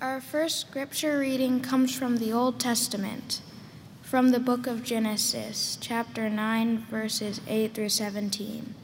Our 0.00 0.20
first 0.20 0.60
scripture 0.60 1.18
reading 1.18 1.58
comes 1.58 1.92
from 1.92 2.18
the 2.18 2.32
Old 2.32 2.60
Testament, 2.60 3.40
from 4.00 4.28
the 4.28 4.38
book 4.38 4.68
of 4.68 4.84
Genesis, 4.84 5.76
chapter 5.80 6.30
9, 6.30 6.86
verses 6.88 7.40
8 7.48 7.74
through 7.74 7.88
17. 7.88 8.76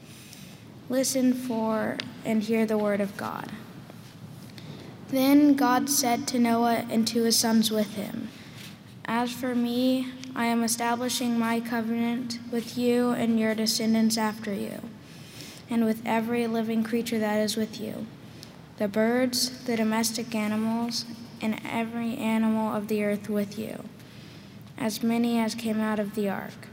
Listen 0.89 1.33
for 1.33 1.95
and 2.25 2.43
hear 2.43 2.65
the 2.65 2.77
word 2.77 2.99
of 2.99 3.15
God. 3.15 3.53
Then 5.07 5.55
God 5.55 5.89
said 5.89 6.27
to 6.27 6.37
Noah 6.37 6.85
and 6.89 7.07
to 7.07 7.23
his 7.23 7.39
sons 7.39 7.71
with 7.71 7.93
him, 7.93 8.27
As 9.05 9.31
for 9.31 9.55
me, 9.55 10.09
I 10.35 10.47
am 10.47 10.65
establishing 10.65 11.39
my 11.39 11.61
covenant 11.61 12.39
with 12.51 12.77
you 12.77 13.11
and 13.11 13.39
your 13.39 13.55
descendants 13.55 14.17
after 14.17 14.53
you, 14.53 14.81
and 15.69 15.85
with 15.85 16.01
every 16.05 16.45
living 16.45 16.83
creature 16.83 17.19
that 17.19 17.39
is 17.39 17.55
with 17.55 17.79
you 17.79 18.05
the 18.77 18.87
birds, 18.87 19.63
the 19.65 19.77
domestic 19.77 20.35
animals, 20.35 21.05
and 21.41 21.59
every 21.65 22.17
animal 22.17 22.75
of 22.75 22.87
the 22.87 23.03
earth 23.03 23.29
with 23.29 23.57
you, 23.57 23.85
as 24.77 25.01
many 25.01 25.39
as 25.39 25.55
came 25.55 25.79
out 25.79 25.99
of 25.99 26.15
the 26.15 26.29
ark. 26.29 26.67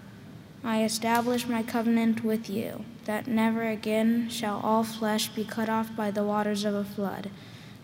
I 0.65 0.83
establish 0.85 1.47
my 1.47 1.63
covenant 1.63 2.25
with 2.25 2.49
you, 2.51 2.85
that 3.05 3.27
never 3.27 3.65
again 3.65 4.29
shall 4.29 4.61
all 4.63 4.85
flesh 4.85 5.29
be 5.29 5.45
cut 5.45 5.69
off 5.69 5.95
by 5.97 6.11
the 6.11 6.25
waters 6.25 6.65
of 6.65 6.75
a 6.75 6.85
flood, 6.85 7.31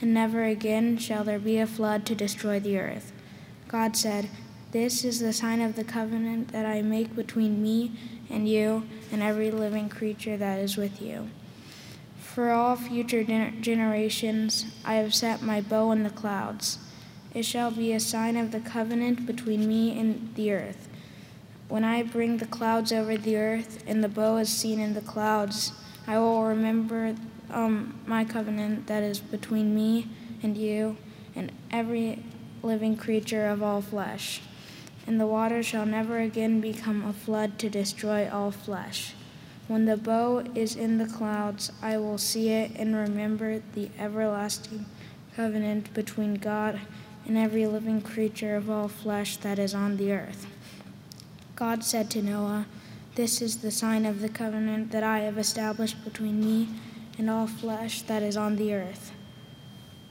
and 0.00 0.14
never 0.14 0.44
again 0.44 0.96
shall 0.98 1.24
there 1.24 1.40
be 1.40 1.58
a 1.58 1.66
flood 1.66 2.06
to 2.06 2.14
destroy 2.14 2.60
the 2.60 2.78
earth. 2.78 3.12
God 3.66 3.96
said, 3.96 4.30
This 4.70 5.04
is 5.04 5.20
the 5.20 5.32
sign 5.32 5.60
of 5.60 5.76
the 5.76 5.84
covenant 5.84 6.48
that 6.48 6.66
I 6.66 6.82
make 6.82 7.14
between 7.14 7.62
me 7.62 7.92
and 8.30 8.48
you 8.48 8.84
and 9.10 9.22
every 9.22 9.50
living 9.50 9.88
creature 9.88 10.36
that 10.36 10.58
is 10.58 10.76
with 10.76 11.02
you. 11.02 11.30
For 12.38 12.52
all 12.52 12.76
future 12.76 13.24
generations 13.24 14.66
I 14.84 14.94
have 14.94 15.12
set 15.12 15.42
my 15.42 15.60
bow 15.60 15.90
in 15.90 16.04
the 16.04 16.08
clouds. 16.08 16.78
It 17.34 17.44
shall 17.44 17.72
be 17.72 17.92
a 17.92 17.98
sign 17.98 18.36
of 18.36 18.52
the 18.52 18.60
covenant 18.60 19.26
between 19.26 19.66
me 19.66 19.98
and 19.98 20.32
the 20.36 20.52
earth. 20.52 20.88
When 21.68 21.82
I 21.82 22.04
bring 22.04 22.36
the 22.36 22.46
clouds 22.46 22.92
over 22.92 23.16
the 23.16 23.36
earth 23.36 23.82
and 23.88 24.04
the 24.04 24.08
bow 24.08 24.36
is 24.36 24.50
seen 24.50 24.78
in 24.78 24.94
the 24.94 25.00
clouds, 25.00 25.72
I 26.06 26.18
will 26.20 26.44
remember 26.44 27.16
um, 27.50 27.98
my 28.06 28.24
covenant 28.24 28.86
that 28.86 29.02
is 29.02 29.18
between 29.18 29.74
me 29.74 30.06
and 30.40 30.56
you 30.56 30.96
and 31.34 31.50
every 31.72 32.22
living 32.62 32.96
creature 32.96 33.48
of 33.48 33.64
all 33.64 33.82
flesh. 33.82 34.42
And 35.08 35.18
the 35.18 35.26
water 35.26 35.60
shall 35.64 35.86
never 35.86 36.20
again 36.20 36.60
become 36.60 37.04
a 37.04 37.12
flood 37.12 37.58
to 37.58 37.68
destroy 37.68 38.30
all 38.30 38.52
flesh. 38.52 39.14
When 39.68 39.84
the 39.84 39.98
bow 39.98 40.44
is 40.54 40.74
in 40.76 40.96
the 40.96 41.06
clouds, 41.06 41.70
I 41.82 41.98
will 41.98 42.16
see 42.16 42.48
it 42.48 42.72
and 42.74 42.96
remember 42.96 43.62
the 43.74 43.90
everlasting 43.98 44.86
covenant 45.36 45.92
between 45.92 46.36
God 46.36 46.80
and 47.26 47.36
every 47.36 47.66
living 47.66 48.00
creature 48.00 48.56
of 48.56 48.70
all 48.70 48.88
flesh 48.88 49.36
that 49.36 49.58
is 49.58 49.74
on 49.74 49.98
the 49.98 50.10
earth. 50.10 50.46
God 51.54 51.84
said 51.84 52.10
to 52.12 52.22
Noah, 52.22 52.64
This 53.14 53.42
is 53.42 53.58
the 53.58 53.70
sign 53.70 54.06
of 54.06 54.22
the 54.22 54.30
covenant 54.30 54.90
that 54.92 55.02
I 55.02 55.18
have 55.20 55.36
established 55.36 56.02
between 56.02 56.40
me 56.40 56.68
and 57.18 57.28
all 57.28 57.46
flesh 57.46 58.00
that 58.02 58.22
is 58.22 58.38
on 58.38 58.56
the 58.56 58.72
earth. 58.72 59.12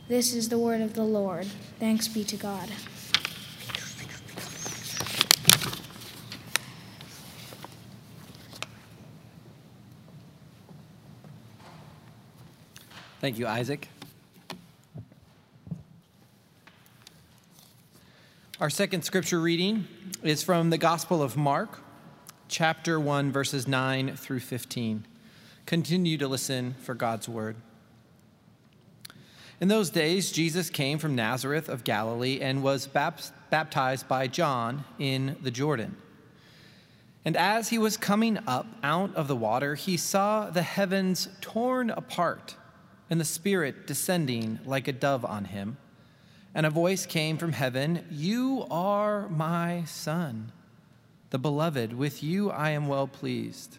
This 0.08 0.36
is 0.36 0.50
the 0.50 0.60
word 0.60 0.82
of 0.82 0.94
the 0.94 1.04
Lord. 1.04 1.48
Thanks 1.80 2.08
be 2.08 2.24
to 2.26 2.38
God. 2.38 2.70
Thank 13.20 13.40
you, 13.40 13.48
Isaac. 13.48 13.88
Our 18.60 18.70
second 18.70 19.02
scripture 19.02 19.40
reading 19.40 19.88
is 20.22 20.44
from 20.44 20.70
the 20.70 20.78
Gospel 20.78 21.24
of 21.24 21.36
Mark, 21.36 21.80
chapter 22.48 23.00
1, 23.00 23.32
verses 23.32 23.68
9 23.68 24.16
through 24.18 24.42
15. 24.42 25.04
Continue 25.66 26.20
to 26.20 26.28
listen 26.28 26.76
for 26.82 26.94
God's 26.94 27.28
word. 27.28 27.56
In 29.60 29.68
those 29.68 29.90
days, 29.90 30.32
Jesus 30.32 30.70
came 30.70 31.00
from 31.00 31.16
Nazareth 31.16 31.70
of 31.70 31.84
Galilee 31.84 32.38
and 32.40 32.62
was 32.62 32.86
baptized 32.86 34.08
by 34.08 34.28
John 34.28 34.86
in 35.00 35.38
the 35.42 35.50
Jordan. 35.50 35.98
And 37.26 37.36
as 37.36 37.70
he 37.70 37.80
was 37.80 37.98
coming 37.98 38.38
up 38.46 38.68
out 38.84 39.16
of 39.16 39.28
the 39.28 39.36
water, 39.36 39.74
he 39.74 39.98
saw 39.98 40.52
the 40.52 40.62
heavens 40.62 41.30
torn 41.42 41.90
apart 41.90 42.54
and 43.10 43.20
the 43.20 43.26
Spirit 43.26 43.88
descending 43.88 44.60
like 44.66 44.88
a 44.88 44.92
dove 44.92 45.24
on 45.26 45.46
him. 45.46 45.78
And 46.54 46.66
a 46.66 46.70
voice 46.70 47.06
came 47.06 47.38
from 47.38 47.54
heaven 47.54 48.06
You 48.10 48.66
are 48.72 49.30
my 49.30 49.84
Son, 49.86 50.52
the 51.30 51.40
beloved. 51.40 51.94
With 51.94 52.24
you 52.24 52.50
I 52.50 52.72
am 52.72 52.88
well 52.88 53.08
pleased. 53.08 53.78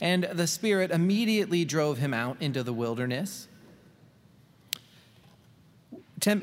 And 0.00 0.24
the 0.24 0.46
Spirit 0.46 0.90
immediately 0.90 1.64
drove 1.64 1.98
him 1.98 2.12
out 2.12 2.36
into 2.40 2.62
the 2.62 2.72
wilderness. 2.72 3.48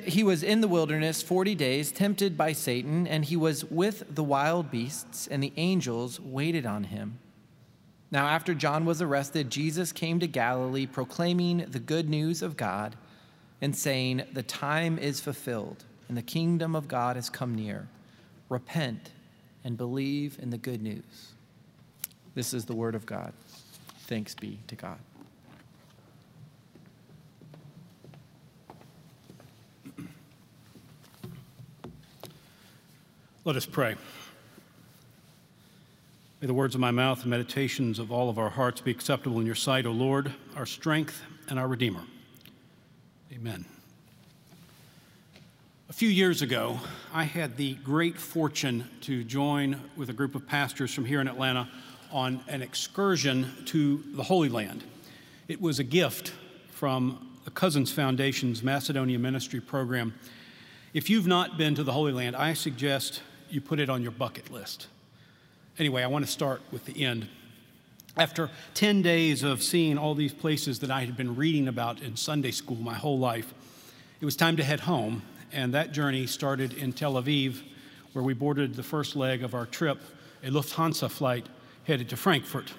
He 0.03 0.23
was 0.23 0.44
in 0.44 0.59
the 0.59 0.67
wilderness 0.67 1.21
40 1.21 1.56
days, 1.56 1.91
tempted 1.91 2.38
by 2.38 2.51
Satan, 2.51 3.07
and 3.07 3.23
he 3.23 3.38
was 3.38 3.63
with 3.63 4.13
the 4.13 4.23
wild 4.23 4.69
beasts, 4.69 5.25
and 5.27 5.41
the 5.41 5.53
angels 5.56 6.19
waited 6.19 6.66
on 6.66 6.85
him. 6.85 7.19
Now, 8.12 8.28
after 8.28 8.56
John 8.56 8.86
was 8.86 9.02
arrested, 9.02 9.52
Jesus 9.52 9.92
came 9.92 10.20
to 10.20 10.28
Galilee 10.28 10.88
proclaiming 10.88 11.66
the 11.70 11.80
good 11.80 12.09
news 12.09 12.42
of 12.42 12.58
God 12.58 12.96
and 13.62 13.75
saying, 13.75 14.24
The 14.34 14.44
time 14.44 14.97
is 14.97 15.20
fulfilled 15.20 15.86
and 16.08 16.18
the 16.18 16.24
kingdom 16.24 16.75
of 16.75 16.88
God 16.88 17.16
has 17.16 17.30
come 17.30 17.53
near. 17.53 17.88
Repent 18.50 19.12
and 19.64 19.78
believe 19.78 20.40
in 20.42 20.50
the 20.50 20.58
good 20.58 20.81
news. 20.81 21.34
This 22.34 22.53
is 22.53 22.66
the 22.66 22.75
word 22.75 22.96
of 22.96 23.06
God. 23.06 23.31
Thanks 24.08 24.34
be 24.34 24.59
to 24.68 24.75
God. 24.75 24.98
Let 33.46 33.56
us 33.56 33.66
pray. 33.66 33.96
May 36.41 36.47
the 36.47 36.53
words 36.53 36.73
of 36.73 36.79
my 36.79 36.91
mouth 36.91 37.19
and 37.23 37.29
meditations 37.29 38.00
of 38.00 38.13
all 38.13 38.29
of 38.29 38.39
our 38.39 38.50
hearts 38.50 38.79
be 38.79 38.91
acceptable 38.91 39.41
in 39.41 39.45
your 39.45 39.55
sight, 39.55 39.85
O 39.85 39.91
Lord, 39.91 40.31
our 40.55 40.66
strength 40.66 41.22
and 41.50 41.59
our 41.59 41.67
Redeemer. 41.67 42.03
Amen. 43.33 43.66
A 45.89 45.94
few 45.94 46.07
years 46.07 46.41
ago, 46.41 46.79
I 47.13 47.25
had 47.25 47.57
the 47.57 47.73
great 47.83 48.17
fortune 48.17 48.89
to 49.01 49.25
join 49.25 49.81
with 49.97 50.09
a 50.09 50.13
group 50.13 50.33
of 50.33 50.47
pastors 50.47 50.94
from 50.94 51.03
here 51.03 51.19
in 51.19 51.27
Atlanta 51.27 51.67
on 52.09 52.41
an 52.47 52.61
excursion 52.61 53.51
to 53.66 54.01
the 54.13 54.24
Holy 54.24 54.47
Land. 54.47 54.85
It 55.50 55.59
was 55.59 55.80
a 55.80 55.83
gift 55.83 56.31
from 56.71 57.35
the 57.44 57.51
Cousins 57.51 57.92
Foundation's 57.92 58.63
Macedonia 58.63 59.19
Ministry 59.19 59.59
Program. 59.59 60.13
If 60.94 61.09
you've 61.09 61.27
not 61.27 61.57
been 61.57 61.75
to 61.75 61.83
the 61.83 61.92
Holy 61.92 62.13
Land, 62.13 62.38
I 62.38 62.53
suggest 62.53 63.24
you 63.50 63.59
put 63.59 63.81
it 63.81 63.89
on 63.89 64.01
your 64.01 64.13
bucket 64.13 64.50
list. 64.50 64.88
Anyway, 65.80 66.04
I 66.04 66.08
want 66.08 66.26
to 66.26 66.31
start 66.31 66.62
with 66.72 66.84
the 66.84 67.06
end. 67.06 67.26
After 68.18 68.50
10 68.74 69.02
days 69.02 69.44
of 69.44 69.64
seeing 69.64 69.98
all 69.98 70.14
these 70.14 70.34
places 70.34 70.80
that 70.80 70.92
I 70.92 71.06
had 71.06 71.16
been 71.16 71.38
reading 71.38 71.70
about 71.70 72.02
in 72.02 72.18
Sunday 72.18 72.52
school 72.52 72.76
my 72.76 72.96
whole 72.96 73.18
life, 73.18 73.54
it 74.20 74.26
was 74.26 74.36
time 74.36 74.58
to 74.58 74.64
head 74.64 74.81
home. 74.81 75.22
And 75.54 75.74
that 75.74 75.94
journey 75.94 76.28
started 76.28 76.74
in 76.74 76.92
Tel 76.92 77.14
Aviv, 77.14 77.62
where 78.12 78.24
we 78.24 78.34
boarded 78.34 78.76
the 78.76 78.84
first 78.84 79.16
leg 79.16 79.42
of 79.42 79.56
our 79.56 79.66
trip, 79.66 80.02
a 80.44 80.50
Lufthansa 80.50 81.10
flight 81.10 81.48
headed 81.86 82.10
to 82.10 82.18
Frankfurt. 82.18 82.74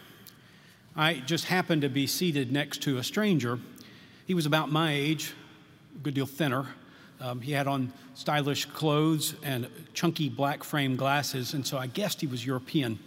I 0.94 1.14
just 1.14 1.46
happened 1.46 1.80
to 1.80 1.88
be 1.88 2.06
seated 2.06 2.52
next 2.52 2.82
to 2.82 2.98
a 2.98 3.02
stranger. 3.02 3.58
He 4.26 4.34
was 4.34 4.44
about 4.44 4.70
my 4.70 4.92
age, 4.92 5.32
a 5.96 5.98
good 6.00 6.12
deal 6.12 6.26
thinner, 6.26 6.66
um, 7.20 7.40
he 7.40 7.52
had 7.52 7.66
on 7.66 7.92
stylish 8.14 8.64
clothes 8.66 9.34
and 9.42 9.68
chunky 9.94 10.28
black 10.28 10.64
frame 10.64 10.96
glasses, 10.96 11.54
and 11.54 11.66
so 11.66 11.78
I 11.78 11.86
guessed 11.86 12.20
he 12.20 12.26
was 12.26 12.44
European. 12.44 12.98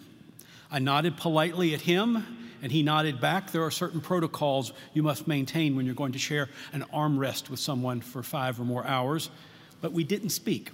I 0.71 0.79
nodded 0.79 1.17
politely 1.17 1.73
at 1.73 1.81
him 1.81 2.25
And 2.63 2.71
he 2.71 2.81
nodded 2.81 3.19
back. 3.19 3.51
There 3.51 3.63
are 3.63 3.69
certain 3.69 3.99
protocols 3.99 4.71
you 4.93 5.03
must 5.03 5.27
maintain 5.27 5.75
when 5.75 5.85
you're 5.85 5.93
going 5.93 6.13
to 6.13 6.19
share 6.19 6.47
an 6.71 6.85
armrest 6.93 7.49
with 7.49 7.59
someone 7.59 7.99
for 7.99 8.23
five 8.23 8.57
or 8.57 8.63
more 8.63 8.87
hours. 8.87 9.29
But 9.81 9.91
we 9.91 10.05
didn't 10.05 10.29
speak. 10.29 10.71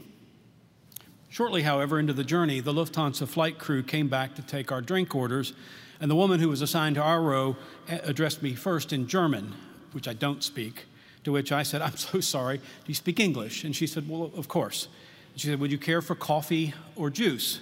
Shortly, 1.30 1.63
however, 1.63 1.97
into 1.97 2.13
the 2.13 2.24
journey, 2.24 2.59
the 2.59 2.71
Lufthansa 2.71 3.27
flight 3.27 3.57
crew 3.57 3.81
came 3.81 4.07
back 4.07 4.35
to 4.35 4.44
take 4.44 4.71
our 4.71 4.81
drink 4.81 5.15
orders, 5.15 5.53
and 6.00 6.12
the 6.12 6.15
woman 6.15 6.39
who 6.39 6.50
was 6.50 6.62
assigned 6.62 6.95
to 6.95 7.01
our 7.01 7.24
row 7.24 7.57
addressed 7.88 8.44
me 8.44 8.53
first 8.53 8.94
in 8.94 9.07
German, 9.07 9.56
which 9.92 10.07
I 10.07 10.13
don't 10.13 10.44
speak, 10.44 10.85
to 11.24 11.31
which 11.31 11.51
I 11.51 11.63
said, 11.63 11.81
I'm 11.81 11.98
so 11.98 12.19
sorry, 12.19 12.57
do 12.57 12.63
you 12.88 12.94
speak 12.94 13.19
English? 13.19 13.63
And 13.63 13.75
she 13.75 13.88
said, 13.88 14.07
Well, 14.10 14.31
of 14.36 14.48
course. 14.48 14.88
She 15.36 15.48
said, 15.48 15.60
Would 15.60 15.71
you 15.71 15.77
care 15.77 16.01
for 16.01 16.16
coffee 16.16 16.74
or 16.95 17.10
juice? 17.10 17.60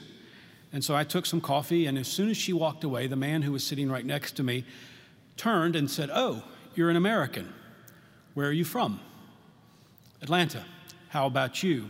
And 0.74 0.83
so 0.83 0.95
I 0.95 1.04
took 1.04 1.25
some 1.25 1.39
coffee, 1.39 1.86
and 1.86 1.98
as 1.98 2.07
soon 2.07 2.30
as 2.30 2.38
she 2.38 2.51
walked 2.54 2.83
away, 2.83 3.07
the 3.07 3.15
man 3.15 3.42
who 3.42 3.51
was 3.51 3.63
sitting 3.63 3.89
right 3.89 4.06
next 4.06 4.33
to 4.33 4.44
me 4.44 4.65
turned 5.38 5.75
and 5.75 5.89
said, 5.89 6.09
Oh, 6.13 6.44
you're 6.75 6.89
an 6.89 6.95
American. 6.95 7.54
Where 8.33 8.48
are 8.48 8.54
you 8.54 8.65
from? 8.65 9.00
Atlanta. 10.21 10.63
How 11.09 11.25
about 11.25 11.63
you? 11.63 11.89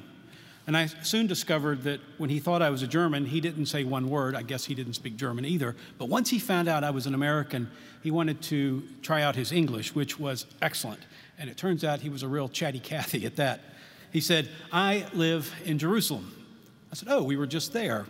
And 0.67 0.75
I 0.75 0.87
soon 0.87 1.27
discovered 1.27 1.83
that 1.83 2.01
when 2.17 2.29
he 2.29 2.39
thought 2.39 2.61
I 2.61 2.69
was 2.69 2.83
a 2.83 2.87
German, 2.87 3.25
he 3.25 3.39
didn't 3.39 3.67
say 3.67 3.85
one 3.85 4.09
word. 4.09 4.35
I 4.35 4.41
guess 4.41 4.65
he 4.65 4.75
didn't 4.75 4.93
speak 4.93 5.15
German 5.15 5.45
either. 5.45 5.77
But 5.97 6.09
once 6.09 6.29
he 6.29 6.39
found 6.39 6.67
out 6.67 6.83
I 6.83 6.89
was 6.89 7.07
an 7.07 7.13
American, 7.13 7.71
he 8.03 8.11
wanted 8.11 8.41
to 8.43 8.83
try 9.01 9.21
out 9.21 9.37
his 9.37 9.53
English, 9.53 9.95
which 9.95 10.19
was 10.19 10.45
excellent. 10.61 10.99
And 11.39 11.49
it 11.49 11.55
turns 11.55 11.85
out 11.85 12.01
he 12.01 12.09
was 12.09 12.21
a 12.21 12.27
real 12.27 12.49
chatty 12.49 12.79
Cathy 12.79 13.25
at 13.25 13.37
that. 13.37 13.61
He 14.11 14.19
said, 14.19 14.49
I 14.73 15.05
live 15.13 15.53
in 15.63 15.79
Jerusalem. 15.79 16.33
I 16.91 16.95
said, 16.95 17.07
Oh, 17.09 17.23
we 17.23 17.37
were 17.37 17.47
just 17.47 17.71
there. 17.71 18.05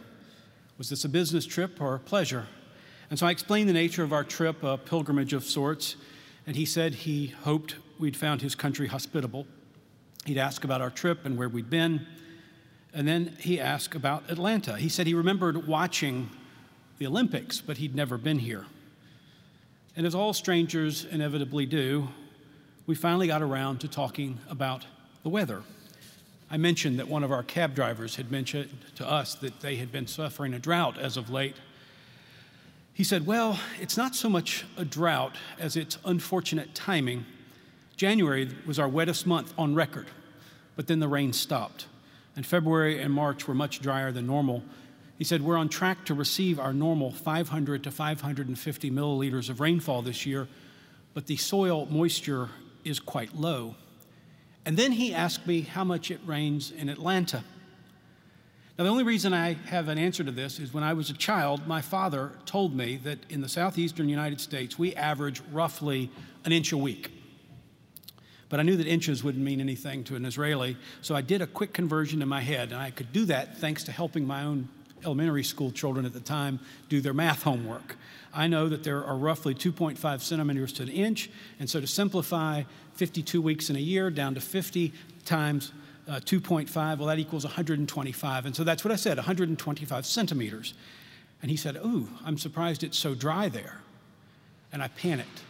Was 0.80 0.90
this 0.90 1.06
a 1.06 1.10
business 1.10 1.46
trip 1.46 1.80
or 1.80 2.00
pleasure? 2.00 2.48
And 3.10 3.20
so 3.20 3.28
I 3.28 3.32
explained 3.32 3.70
the 3.70 3.74
nature 3.74 4.04
of 4.04 4.14
our 4.14 4.24
trip, 4.24 4.64
a 4.64 4.78
pilgrimage 4.78 5.34
of 5.34 5.44
sorts. 5.44 5.96
And 6.48 6.56
he 6.56 6.66
said 6.66 6.94
he 6.94 7.28
hoped 7.28 7.76
we'd 8.00 8.18
found 8.18 8.42
his 8.42 8.56
country 8.56 8.88
hospitable. 8.88 9.46
He'd 10.26 10.38
ask 10.38 10.64
about 10.64 10.82
our 10.82 10.90
trip 10.90 11.24
and 11.24 11.38
where 11.38 11.50
we'd 11.50 11.70
been. 11.70 12.06
And 12.98 13.08
then 13.08 13.38
he 13.40 13.60
asked 13.60 13.94
about 13.94 14.24
Atlanta. 14.28 14.76
He 14.76 14.90
said 14.90 15.06
he 15.06 15.14
remembered 15.14 15.68
watching 15.68 16.32
the 16.98 17.06
Olympics, 17.06 17.62
but 17.62 17.78
he'd 17.78 17.94
never 17.94 18.18
been 18.18 18.40
here. 18.40 18.66
And 19.96 20.08
as 20.08 20.16
all 20.16 20.34
strangers 20.34 21.06
inevitably 21.06 21.68
do, 21.68 22.08
we 22.88 22.96
finally 22.96 23.28
got 23.28 23.44
around 23.44 23.82
to 23.82 23.88
talking 23.88 24.40
about 24.50 24.88
the 25.22 25.30
weather. 25.30 25.62
I 26.50 26.58
mentioned 26.58 26.98
that 26.98 27.08
one 27.08 27.24
of 27.24 27.32
our 27.32 27.44
cab 27.44 27.76
drivers 27.76 28.16
had 28.16 28.32
mentioned 28.32 28.76
to 28.96 29.08
us 29.08 29.36
that 29.36 29.60
they 29.60 29.76
had 29.76 29.92
been 29.92 30.08
suffering 30.08 30.56
a 30.56 30.60
drought 30.60 30.98
as 30.98 31.18
of 31.18 31.30
late. 31.30 31.58
He 32.96 33.04
said, 33.04 33.28
Well, 33.28 33.60
it's 33.80 33.96
not 33.96 34.16
so 34.16 34.28
much 34.28 34.66
a 34.76 34.84
drought 34.84 35.36
as 35.60 35.76
it's 35.76 36.00
unfortunate 36.04 36.74
timing. 36.74 37.28
January 37.96 38.50
was 38.66 38.80
our 38.80 38.90
wettest 38.90 39.28
month 39.28 39.54
on 39.56 39.76
record, 39.76 40.08
but 40.76 40.88
then 40.88 41.00
the 41.00 41.08
rain 41.08 41.32
stopped 41.32 41.86
and 42.38 42.46
February 42.46 43.02
and 43.02 43.12
March 43.12 43.48
were 43.48 43.56
much 43.56 43.82
drier 43.82 44.12
than 44.12 44.28
normal. 44.28 44.64
He 45.18 45.24
said, 45.24 45.42
We're 45.42 45.58
on 45.58 45.68
track 45.68 46.06
to 46.06 46.14
receive 46.14 46.60
our 46.60 46.72
normal 46.72 47.12
500 47.12 47.84
to 47.84 47.92
550 47.92 48.92
milliliters 48.92 49.50
of 49.50 49.60
rainfall 49.60 50.04
this 50.04 50.26
year, 50.26 50.48
but 51.16 51.26
the 51.26 51.36
soil 51.36 51.88
moisture 51.88 52.50
is 52.86 53.00
quite 53.00 53.36
low. 53.36 53.76
And 54.66 54.78
then 54.78 54.92
he 54.92 55.16
asked 55.16 55.48
me 55.48 55.62
how 55.62 55.84
much 55.84 56.12
it 56.12 56.20
rains 56.26 56.72
in 56.72 56.90
Atlanta. 56.90 57.44
Now, 58.78 58.84
the 58.84 58.92
only 58.92 59.04
reason 59.04 59.34
I 59.34 59.54
have 59.66 59.88
an 59.88 59.98
answer 59.98 60.24
to 60.24 60.32
this 60.32 60.60
is 60.60 60.72
when 60.72 60.84
I 60.84 60.94
was 60.94 61.10
a 61.10 61.16
child, 61.16 61.66
my 61.66 61.82
father 61.82 62.34
told 62.46 62.76
me 62.76 62.98
that 62.98 63.18
in 63.30 63.42
the 63.42 63.50
southeastern 63.50 64.08
United 64.10 64.40
States, 64.40 64.78
we 64.78 64.94
average 64.94 65.42
roughly 65.52 66.12
an 66.46 66.52
inch 66.52 66.72
a 66.72 66.78
week. 66.78 67.17
But 68.50 68.60
I 68.60 68.64
knew 68.64 68.78
that 68.78 68.88
inches 68.88 69.24
wouldn't 69.24 69.44
mean 69.44 69.60
anything 69.60 70.04
to 70.06 70.16
an 70.16 70.26
Israeli, 70.26 70.78
so 71.02 71.16
I 71.16 71.22
did 71.22 71.42
a 71.42 71.48
quick 71.48 71.74
conversion 71.74 72.22
in 72.22 72.30
my 72.30 72.42
head, 72.42 72.72
and 72.72 72.82
I 72.82 72.92
could 72.92 73.12
do 73.12 73.26
that 73.26 73.58
thanks 73.58 73.84
to 73.86 73.92
helping 73.92 74.26
my 74.26 74.44
own 74.44 74.70
elementary 75.06 75.44
school 75.44 75.72
children 75.72 76.06
at 76.06 76.14
the 76.14 76.20
time 76.20 76.60
do 76.90 77.02
their 77.02 77.14
math 77.14 77.44
homework. 77.44 77.98
I 78.34 78.48
know 78.48 78.70
that 78.70 78.84
there 78.84 79.04
are 79.04 79.18
roughly 79.18 79.54
2.5 79.54 80.22
centimeters 80.22 80.74
to 80.74 80.84
an 80.84 80.90
inch, 80.90 81.30
and 81.60 81.70
so 81.70 81.82
to 81.82 81.88
simplify 81.88 82.64
52 82.96 83.42
weeks 83.42 83.70
in 83.70 83.76
a 83.76 83.80
year 83.80 84.10
down 84.10 84.36
to 84.36 84.42
50 84.42 84.94
times 85.26 85.72
uh, 86.08 86.20
2.5, 86.20 86.98
well, 86.98 87.08
that 87.08 87.20
equals 87.20 87.44
125. 87.44 88.46
And 88.46 88.56
so 88.56 88.64
that's 88.64 88.84
what 88.84 88.92
I 88.92 88.96
said 88.96 89.18
125 89.18 90.06
centimeters. 90.06 90.74
And 91.42 91.52
he 91.52 91.58
said, 91.58 91.76
Ooh, 91.78 92.10
I'm 92.26 92.38
surprised 92.38 92.84
it's 92.84 92.98
so 92.98 93.14
dry 93.14 93.50
there. 93.50 93.82
And 94.72 94.82
I 94.82 94.88
panicked. 94.88 95.42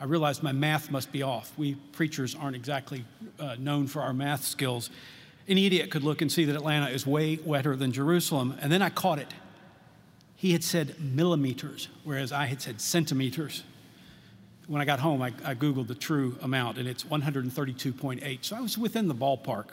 I 0.00 0.04
realized 0.04 0.42
my 0.42 0.52
math 0.52 0.90
must 0.90 1.12
be 1.12 1.22
off. 1.22 1.52
We 1.56 1.74
preachers 1.74 2.34
aren't 2.34 2.56
exactly 2.56 3.04
uh, 3.38 3.56
known 3.58 3.86
for 3.86 4.02
our 4.02 4.12
math 4.12 4.44
skills. 4.44 4.90
Any 5.46 5.66
idiot 5.66 5.90
could 5.90 6.02
look 6.02 6.22
and 6.22 6.32
see 6.32 6.44
that 6.46 6.56
Atlanta 6.56 6.88
is 6.88 7.06
way 7.06 7.38
wetter 7.44 7.76
than 7.76 7.92
Jerusalem. 7.92 8.56
And 8.60 8.72
then 8.72 8.82
I 8.82 8.90
caught 8.90 9.18
it. 9.18 9.32
He 10.36 10.52
had 10.52 10.64
said 10.64 11.00
millimeters, 11.00 11.88
whereas 12.02 12.32
I 12.32 12.46
had 12.46 12.60
said 12.60 12.80
centimeters. 12.80 13.62
When 14.66 14.80
I 14.80 14.84
got 14.84 15.00
home, 15.00 15.22
I, 15.22 15.32
I 15.44 15.54
Googled 15.54 15.86
the 15.86 15.94
true 15.94 16.38
amount, 16.42 16.78
and 16.78 16.88
it's 16.88 17.04
132.8. 17.04 18.44
So 18.44 18.56
I 18.56 18.60
was 18.60 18.78
within 18.78 19.08
the 19.08 19.14
ballpark. 19.14 19.66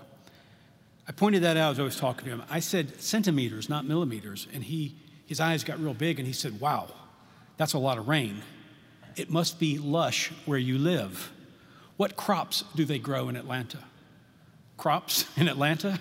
I 1.08 1.14
pointed 1.14 1.44
that 1.44 1.58
out 1.58 1.72
as 1.72 1.80
I 1.80 1.84
was 1.84 1.98
talking 1.98 2.26
to 2.26 2.32
him. 2.32 2.44
I 2.50 2.60
said 2.60 3.02
centimeters, 3.02 3.70
not 3.70 3.86
millimeters. 3.86 4.48
And 4.54 4.64
he, 4.64 4.96
his 5.26 5.40
eyes 5.40 5.64
got 5.64 5.80
real 5.80 5.94
big, 5.94 6.20
and 6.20 6.28
he 6.28 6.34
said, 6.34 6.60
Wow, 6.60 6.90
that's 7.58 7.74
a 7.74 7.80
lot 7.80 7.98
of 7.98 8.08
rain. 8.08 8.42
It 9.16 9.30
must 9.30 9.60
be 9.60 9.78
lush 9.78 10.32
where 10.46 10.60
you 10.60 10.78
live. 10.78 11.32
What 11.98 12.16
crops 12.16 12.64
do 12.76 12.86
they 12.86 13.00
grow 13.00 13.30
in 13.30 13.36
Atlanta? 13.36 13.80
Crops 14.78 15.26
in 15.38 15.48
Atlanta? 15.48 16.00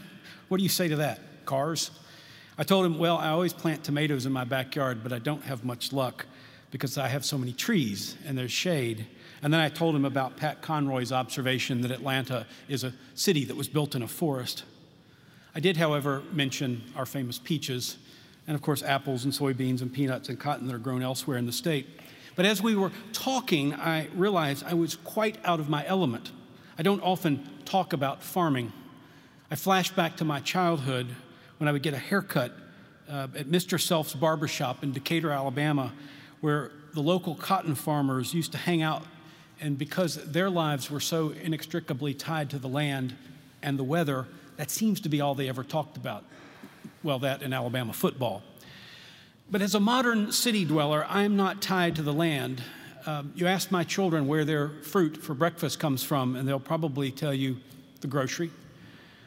What 0.49 0.59
do 0.59 0.63
you 0.63 0.69
say 0.69 0.89
to 0.89 0.97
that? 0.97 1.21
Cars? 1.45 1.91
I 2.57 2.63
told 2.63 2.87
him, 2.87 2.99
Well, 2.99 3.17
I 3.17 3.29
always 3.29 3.53
plant 3.53 3.85
tomatoes 3.85 4.27
in 4.27 4.33
my 4.33 4.45
backyard, 4.45 5.03
but 5.03 5.13
I 5.13 5.19
don't 5.19 5.43
have 5.45 5.65
much 5.65 5.93
luck 5.93 6.27
because 6.71 6.99
I 6.99 7.09
have 7.09 7.25
so 7.25 7.37
many 7.37 7.53
trees 7.53 8.17
and 8.27 8.37
there's 8.37 8.53
shade. 8.53 9.07
And 9.43 9.53
then 9.53 9.61
I 9.61 9.69
told 9.69 9.97
him 9.97 10.05
about 10.05 10.37
Pat 10.37 10.63
Conroy's 10.63 11.13
observation 11.13 11.81
that 11.83 11.91
Atlanta 11.91 12.47
is 12.69 12.85
a 12.85 12.93
city 13.15 13.45
that 13.47 13.57
was 13.57 13.69
built 13.69 13.95
in 13.95 14.03
a 14.03 14.09
forest. 14.09 14.65
I 15.55 15.61
did, 15.61 15.77
however, 15.77 16.23
mention 16.33 16.83
our 16.95 17.07
famous 17.07 17.39
peaches, 17.39 17.97
and 18.47 18.55
of 18.55 18.63
course, 18.63 18.83
apples 18.83 19.25
and 19.25 19.33
soybeans 19.33 19.83
and 19.83 19.93
peanuts 19.93 20.29
and 20.29 20.39
cotton 20.39 20.67
that 20.67 20.75
are 20.75 20.79
grown 20.79 21.03
elsewhere 21.03 21.39
in 21.39 21.47
the 21.47 21.53
state. 21.53 21.87
But 22.37 22.47
as 22.47 22.63
we 22.63 22.77
were 22.77 22.93
talking, 23.13 23.75
I 23.75 24.09
realized 24.15 24.65
I 24.65 24.75
was 24.75 24.97
quite 24.97 25.37
out 25.45 25.61
of 25.61 25.69
my 25.69 25.87
element. 25.87 26.31
I 26.79 26.83
don't 26.83 27.03
often 27.03 27.47
talk 27.65 27.93
about 27.93 28.23
farming. 28.23 28.73
I 29.51 29.57
flash 29.57 29.91
back 29.91 30.17
to 30.19 30.25
my 30.25 30.41
childhood 30.41 31.09
when 31.59 31.69
I 31.69 31.73
would 31.73 31.83
get 31.83 31.93
a 31.93 31.99
haircut 31.99 32.53
uh, 33.09 33.27
at 33.35 33.47
Mr. 33.47 33.81
Self's 33.81 34.15
barbershop 34.15 34.83
in 34.83 34.93
Decatur, 34.93 35.31
Alabama, 35.31 35.93
where 36.41 36.71
the 36.95 37.01
local 37.03 37.35
cotton 37.35 37.75
farmers 37.75 38.33
used 38.33 38.53
to 38.53 38.59
hang 38.59 38.83
out. 38.83 39.03
And 39.61 39.77
because 39.77 40.15
their 40.33 40.49
lives 40.49 40.91
were 40.91 41.01
so 41.01 41.31
inextricably 41.31 42.15
tied 42.15 42.51
to 42.51 42.59
the 42.59 42.69
land 42.69 43.15
and 43.63 43.79
the 43.79 43.85
weather, 43.85 44.27
that 44.57 44.71
seems 44.71 45.01
to 45.03 45.09
be 45.09 45.21
all 45.21 45.35
they 45.35 45.49
ever 45.49 45.63
talked 45.63 45.97
about. 45.97 46.25
Well, 47.03 47.19
that 47.21 47.43
and 47.43 47.53
Alabama 47.53 47.93
football. 47.93 48.43
But 49.51 49.63
as 49.63 49.75
a 49.75 49.81
modern 49.81 50.31
city 50.31 50.65
dweller, 50.65 51.05
I 51.09 51.25
am 51.25 51.37
not 51.37 51.61
tied 51.61 51.97
to 51.97 52.03
the 52.03 52.13
land. 52.13 52.63
Um, 53.05 53.33
you 53.35 53.49
ask 53.49 53.73
my 53.73 53.83
children 53.83 54.29
where 54.29 54.45
their 54.45 54.69
fruit 54.69 55.17
for 55.17 55.35
breakfast 55.35 55.81
comes 55.81 56.05
from, 56.05 56.37
and 56.37 56.47
they'll 56.47 56.61
probably 56.61 57.11
tell 57.11 57.35
you 57.35 57.57
the 58.01 58.07
grocery. 58.07 58.53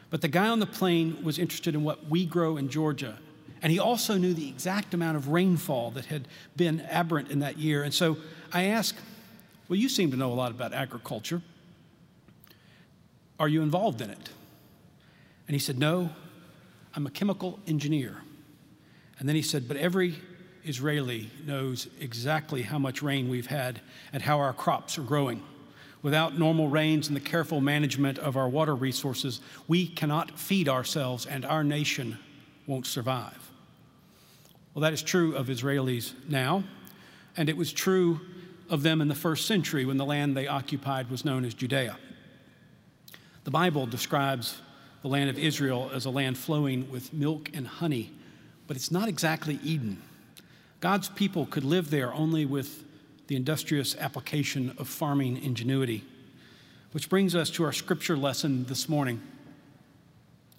But 0.08 0.22
the 0.22 0.28
guy 0.28 0.48
on 0.48 0.60
the 0.60 0.66
plane 0.66 1.22
was 1.22 1.38
interested 1.38 1.74
in 1.74 1.84
what 1.84 2.08
we 2.08 2.24
grow 2.24 2.56
in 2.56 2.70
Georgia. 2.70 3.18
And 3.60 3.70
he 3.70 3.78
also 3.78 4.16
knew 4.16 4.32
the 4.32 4.48
exact 4.48 4.94
amount 4.94 5.18
of 5.18 5.28
rainfall 5.28 5.90
that 5.92 6.06
had 6.06 6.26
been 6.56 6.80
aberrant 6.82 7.30
in 7.30 7.40
that 7.40 7.58
year. 7.58 7.82
And 7.82 7.92
so 7.92 8.16
I 8.52 8.64
asked, 8.64 8.98
Well, 9.68 9.78
you 9.78 9.90
seem 9.90 10.10
to 10.10 10.16
know 10.16 10.32
a 10.32 10.34
lot 10.34 10.52
about 10.52 10.72
agriculture. 10.72 11.42
Are 13.38 13.48
you 13.48 13.62
involved 13.62 14.00
in 14.00 14.08
it? 14.08 14.30
And 15.48 15.54
he 15.54 15.58
said, 15.58 15.78
No, 15.78 16.10
I'm 16.94 17.06
a 17.06 17.10
chemical 17.10 17.58
engineer. 17.66 18.23
And 19.18 19.28
then 19.28 19.36
he 19.36 19.42
said, 19.42 19.68
But 19.68 19.76
every 19.76 20.16
Israeli 20.64 21.30
knows 21.46 21.88
exactly 22.00 22.62
how 22.62 22.78
much 22.78 23.02
rain 23.02 23.28
we've 23.28 23.46
had 23.46 23.80
and 24.12 24.22
how 24.22 24.38
our 24.38 24.52
crops 24.52 24.98
are 24.98 25.02
growing. 25.02 25.42
Without 26.02 26.38
normal 26.38 26.68
rains 26.68 27.08
and 27.08 27.16
the 27.16 27.20
careful 27.20 27.60
management 27.60 28.18
of 28.18 28.36
our 28.36 28.48
water 28.48 28.74
resources, 28.74 29.40
we 29.68 29.86
cannot 29.86 30.38
feed 30.38 30.68
ourselves 30.68 31.26
and 31.26 31.44
our 31.44 31.64
nation 31.64 32.18
won't 32.66 32.86
survive. 32.86 33.50
Well, 34.74 34.82
that 34.82 34.92
is 34.92 35.02
true 35.02 35.34
of 35.36 35.46
Israelis 35.46 36.12
now, 36.28 36.64
and 37.36 37.48
it 37.48 37.56
was 37.56 37.72
true 37.72 38.20
of 38.68 38.82
them 38.82 39.00
in 39.00 39.08
the 39.08 39.14
first 39.14 39.46
century 39.46 39.84
when 39.84 39.98
the 39.98 40.04
land 40.04 40.36
they 40.36 40.46
occupied 40.46 41.10
was 41.10 41.24
known 41.24 41.44
as 41.44 41.54
Judea. 41.54 41.96
The 43.44 43.50
Bible 43.50 43.86
describes 43.86 44.60
the 45.02 45.08
land 45.08 45.30
of 45.30 45.38
Israel 45.38 45.90
as 45.92 46.06
a 46.06 46.10
land 46.10 46.36
flowing 46.36 46.90
with 46.90 47.12
milk 47.12 47.50
and 47.54 47.66
honey 47.66 48.10
but 48.66 48.76
it's 48.76 48.90
not 48.90 49.08
exactly 49.08 49.58
Eden. 49.62 50.02
God's 50.80 51.08
people 51.08 51.46
could 51.46 51.64
live 51.64 51.90
there 51.90 52.12
only 52.12 52.44
with 52.44 52.84
the 53.26 53.36
industrious 53.36 53.96
application 53.96 54.74
of 54.78 54.88
farming 54.88 55.42
ingenuity. 55.42 56.04
Which 56.92 57.08
brings 57.08 57.34
us 57.34 57.50
to 57.50 57.64
our 57.64 57.72
scripture 57.72 58.16
lesson 58.16 58.64
this 58.66 58.88
morning. 58.88 59.20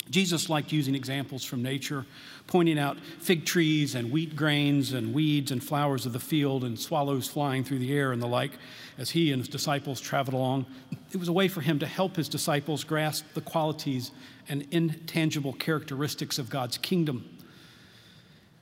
Jesus 0.09 0.49
liked 0.49 0.71
using 0.71 0.93
examples 0.93 1.43
from 1.43 1.63
nature, 1.63 2.05
pointing 2.45 2.77
out 2.77 2.99
fig 2.99 3.45
trees 3.45 3.95
and 3.95 4.11
wheat 4.11 4.35
grains 4.35 4.93
and 4.93 5.13
weeds 5.13 5.51
and 5.51 5.63
flowers 5.63 6.05
of 6.05 6.13
the 6.13 6.19
field 6.19 6.63
and 6.63 6.79
swallows 6.79 7.27
flying 7.27 7.63
through 7.63 7.79
the 7.79 7.93
air 7.93 8.11
and 8.11 8.21
the 8.21 8.27
like 8.27 8.51
as 8.97 9.09
he 9.11 9.31
and 9.31 9.41
his 9.41 9.49
disciples 9.49 9.99
traveled 9.99 10.35
along. 10.35 10.65
It 11.11 11.17
was 11.17 11.27
a 11.27 11.33
way 11.33 11.47
for 11.47 11.61
him 11.61 11.79
to 11.79 11.87
help 11.87 12.15
his 12.15 12.29
disciples 12.29 12.83
grasp 12.83 13.25
the 13.33 13.41
qualities 13.41 14.11
and 14.47 14.67
intangible 14.71 15.53
characteristics 15.53 16.37
of 16.37 16.49
God's 16.49 16.77
kingdom. 16.77 17.34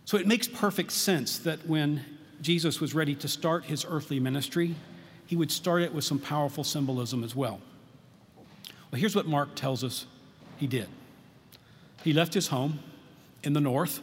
So 0.05 0.17
it 0.17 0.27
makes 0.27 0.47
perfect 0.47 0.91
sense 0.91 1.37
that 1.39 1.65
when 1.67 2.03
Jesus 2.41 2.81
was 2.81 2.93
ready 2.93 3.15
to 3.15 3.27
start 3.27 3.65
his 3.65 3.85
earthly 3.87 4.19
ministry, 4.19 4.75
he 5.25 5.35
would 5.35 5.51
start 5.51 5.81
it 5.81 5.93
with 5.93 6.03
some 6.03 6.19
powerful 6.19 6.63
symbolism 6.63 7.23
as 7.23 7.35
well. 7.35 7.61
Well, 8.91 8.99
here's 8.99 9.15
what 9.15 9.25
Mark 9.25 9.55
tells 9.55 9.83
us 9.83 10.05
he 10.57 10.67
did. 10.67 10.87
He 12.03 12.13
left 12.13 12.33
his 12.33 12.49
home 12.49 12.79
in 13.43 13.53
the 13.53 13.61
north, 13.61 14.01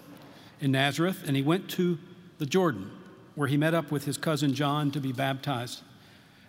in 0.61 0.73
Nazareth, 0.73 1.23
and 1.27 1.37
he 1.37 1.43
went 1.43 1.69
to 1.71 1.99
the 2.39 2.47
Jordan, 2.47 2.91
where 3.35 3.49
he 3.49 3.57
met 3.57 3.75
up 3.75 3.91
with 3.91 4.07
his 4.07 4.17
cousin 4.17 4.55
John 4.55 4.91
to 4.93 5.01
be 5.01 5.13
baptized. 5.13 5.83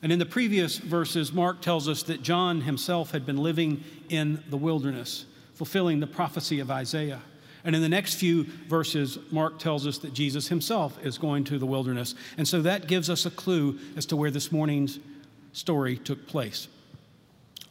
And 0.02 0.12
in 0.12 0.18
the 0.18 0.26
previous 0.26 0.78
verses, 0.78 1.32
Mark 1.32 1.62
tells 1.62 1.88
us 1.88 2.04
that 2.04 2.24
John 2.24 2.62
himself 2.62 3.12
had 3.12 3.26
been 3.26 3.38
living 3.38 3.84
in 4.10 4.44
the 4.50 4.58
wilderness, 4.58 5.26
fulfilling 5.54 6.00
the 6.00 6.08
prophecy 6.08 6.60
of 6.60 6.72
Isaiah. 6.72 7.22
And 7.64 7.76
in 7.76 7.82
the 7.82 7.90
next 7.90 8.16
few 8.16 8.44
verses, 8.68 9.20
Mark 9.32 9.60
tells 9.60 9.86
us 9.86 10.00
that 10.00 10.14
Jesus 10.14 10.48
himself 10.48 10.98
is 11.04 11.18
going 11.18 11.44
to 11.46 11.60
the 11.60 11.66
wilderness. 11.66 12.16
And 12.38 12.48
so 12.48 12.62
that 12.64 12.88
gives 12.88 13.10
us 13.10 13.26
a 13.26 13.32
clue 13.32 13.80
as 13.96 14.06
to 14.08 14.16
where 14.16 14.32
this 14.32 14.52
morning's 14.52 15.00
story 15.54 15.98
took 15.98 16.28
place. 16.28 16.68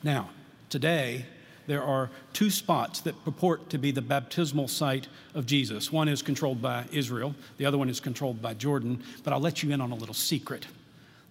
Now, 0.02 0.30
today, 0.68 1.26
there 1.66 1.82
are 1.82 2.10
two 2.32 2.50
spots 2.50 3.00
that 3.02 3.24
purport 3.24 3.70
to 3.70 3.78
be 3.78 3.90
the 3.90 4.02
baptismal 4.02 4.68
site 4.68 5.08
of 5.34 5.46
Jesus. 5.46 5.92
One 5.92 6.08
is 6.08 6.22
controlled 6.22 6.62
by 6.62 6.86
Israel, 6.92 7.34
the 7.58 7.66
other 7.66 7.78
one 7.78 7.88
is 7.88 8.00
controlled 8.00 8.40
by 8.40 8.54
Jordan. 8.54 9.02
But 9.24 9.32
I'll 9.32 9.40
let 9.40 9.62
you 9.62 9.70
in 9.70 9.80
on 9.80 9.92
a 9.92 9.96
little 9.96 10.14
secret. 10.14 10.66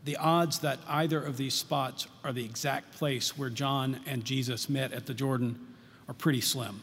The 0.05 0.17
odds 0.17 0.59
that 0.59 0.79
either 0.87 1.21
of 1.21 1.37
these 1.37 1.53
spots 1.53 2.07
are 2.23 2.31
the 2.31 2.45
exact 2.45 2.93
place 2.93 3.37
where 3.37 3.49
John 3.49 3.99
and 4.05 4.23
Jesus 4.23 4.69
met 4.69 4.93
at 4.93 5.05
the 5.05 5.13
Jordan 5.13 5.59
are 6.07 6.13
pretty 6.13 6.41
slim. 6.41 6.81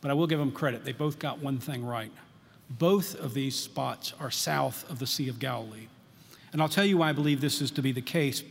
But 0.00 0.10
I 0.10 0.14
will 0.14 0.26
give 0.26 0.38
them 0.38 0.52
credit. 0.52 0.84
They 0.84 0.92
both 0.92 1.18
got 1.18 1.40
one 1.40 1.58
thing 1.58 1.84
right. 1.84 2.12
Both 2.70 3.14
of 3.18 3.34
these 3.34 3.56
spots 3.56 4.12
are 4.20 4.30
south 4.30 4.88
of 4.90 4.98
the 4.98 5.06
Sea 5.06 5.28
of 5.28 5.38
Galilee. 5.38 5.88
And 6.52 6.62
I'll 6.62 6.68
tell 6.68 6.84
you 6.84 6.98
why 6.98 7.10
I 7.10 7.12
believe 7.12 7.40
this 7.40 7.60
is 7.60 7.70
to 7.72 7.82
be 7.82 7.92
the 7.92 8.02
case 8.02 8.42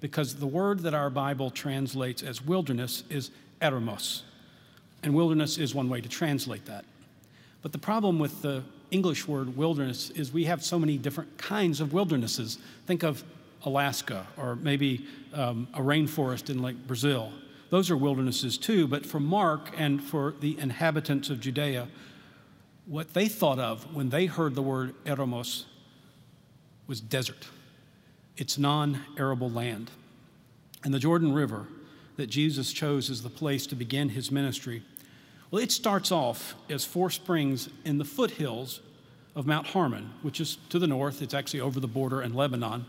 because 0.00 0.34
the 0.34 0.46
word 0.46 0.80
that 0.80 0.94
our 0.94 1.08
Bible 1.08 1.50
translates 1.50 2.22
as 2.22 2.42
wilderness 2.42 3.04
is 3.08 3.30
eremos. 3.62 4.22
And 5.02 5.14
wilderness 5.14 5.58
is 5.58 5.74
one 5.74 5.88
way 5.88 6.00
to 6.00 6.08
translate 6.08 6.66
that. 6.66 6.84
But 7.62 7.72
the 7.72 7.78
problem 7.78 8.18
with 8.18 8.42
the 8.42 8.62
English 8.90 9.26
word 9.26 9.56
wilderness 9.56 10.10
is 10.10 10.32
we 10.32 10.44
have 10.44 10.62
so 10.62 10.78
many 10.78 10.98
different 10.98 11.36
kinds 11.38 11.80
of 11.80 11.92
wildernesses. 11.92 12.58
Think 12.86 13.02
of 13.02 13.24
Alaska 13.64 14.26
or 14.36 14.56
maybe 14.56 15.06
um, 15.32 15.66
a 15.74 15.80
rainforest 15.80 16.50
in 16.50 16.60
like 16.60 16.76
Brazil. 16.86 17.32
Those 17.74 17.90
are 17.90 17.96
wildernesses 17.96 18.56
too, 18.56 18.86
but 18.86 19.04
for 19.04 19.18
Mark 19.18 19.72
and 19.76 20.00
for 20.00 20.32
the 20.38 20.56
inhabitants 20.60 21.28
of 21.28 21.40
Judea, 21.40 21.88
what 22.86 23.14
they 23.14 23.26
thought 23.26 23.58
of 23.58 23.92
when 23.92 24.10
they 24.10 24.26
heard 24.26 24.54
the 24.54 24.62
word 24.62 24.94
eremos 25.04 25.64
was 26.86 27.00
desert. 27.00 27.48
It's 28.36 28.58
non 28.58 29.00
arable 29.18 29.50
land. 29.50 29.90
And 30.84 30.94
the 30.94 31.00
Jordan 31.00 31.32
River 31.32 31.66
that 32.14 32.28
Jesus 32.28 32.72
chose 32.72 33.10
as 33.10 33.24
the 33.24 33.28
place 33.28 33.66
to 33.66 33.74
begin 33.74 34.10
his 34.10 34.30
ministry, 34.30 34.84
well, 35.50 35.60
it 35.60 35.72
starts 35.72 36.12
off 36.12 36.54
as 36.70 36.84
four 36.84 37.10
springs 37.10 37.70
in 37.84 37.98
the 37.98 38.04
foothills 38.04 38.82
of 39.34 39.48
Mount 39.48 39.66
Hermon, 39.66 40.12
which 40.22 40.40
is 40.40 40.58
to 40.68 40.78
the 40.78 40.86
north. 40.86 41.20
It's 41.22 41.34
actually 41.34 41.62
over 41.62 41.80
the 41.80 41.88
border 41.88 42.22
in 42.22 42.34
Lebanon. 42.34 42.86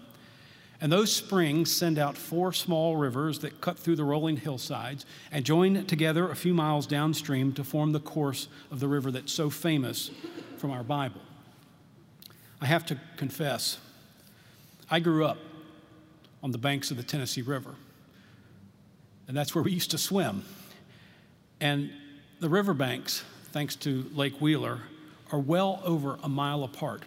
And 0.85 0.93
those 0.93 1.11
springs 1.11 1.75
send 1.75 1.97
out 1.97 2.15
four 2.15 2.53
small 2.53 2.95
rivers 2.95 3.39
that 3.39 3.59
cut 3.59 3.79
through 3.79 3.95
the 3.95 4.03
rolling 4.03 4.37
hillsides 4.37 5.03
and 5.31 5.43
join 5.43 5.83
together 5.87 6.29
a 6.29 6.35
few 6.35 6.53
miles 6.53 6.85
downstream 6.85 7.53
to 7.53 7.63
form 7.63 7.91
the 7.91 7.99
course 7.99 8.47
of 8.69 8.79
the 8.79 8.87
river 8.87 9.09
that's 9.09 9.33
so 9.33 9.49
famous 9.49 10.11
from 10.57 10.69
our 10.69 10.83
Bible. 10.83 11.21
I 12.61 12.67
have 12.67 12.85
to 12.85 12.99
confess, 13.17 13.79
I 14.87 14.99
grew 14.99 15.25
up 15.25 15.39
on 16.43 16.51
the 16.51 16.59
banks 16.59 16.91
of 16.91 16.97
the 16.97 17.03
Tennessee 17.03 17.41
River, 17.41 17.73
and 19.27 19.35
that's 19.35 19.55
where 19.55 19.63
we 19.63 19.71
used 19.71 19.89
to 19.89 19.97
swim. 19.97 20.45
And 21.59 21.89
the 22.41 22.49
riverbanks, 22.49 23.23
thanks 23.45 23.75
to 23.77 24.05
Lake 24.13 24.39
Wheeler, 24.39 24.81
are 25.31 25.39
well 25.39 25.81
over 25.83 26.19
a 26.21 26.29
mile 26.29 26.63
apart. 26.63 27.01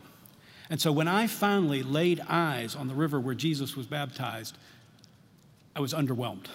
And 0.70 0.80
so 0.80 0.92
when 0.92 1.08
I 1.08 1.26
finally 1.26 1.82
laid 1.82 2.20
eyes 2.28 2.76
on 2.76 2.88
the 2.88 2.94
river 2.94 3.18
where 3.18 3.34
Jesus 3.34 3.76
was 3.76 3.86
baptized, 3.86 4.56
I 5.74 5.80
was 5.80 5.94
underwhelmed. 5.94 6.46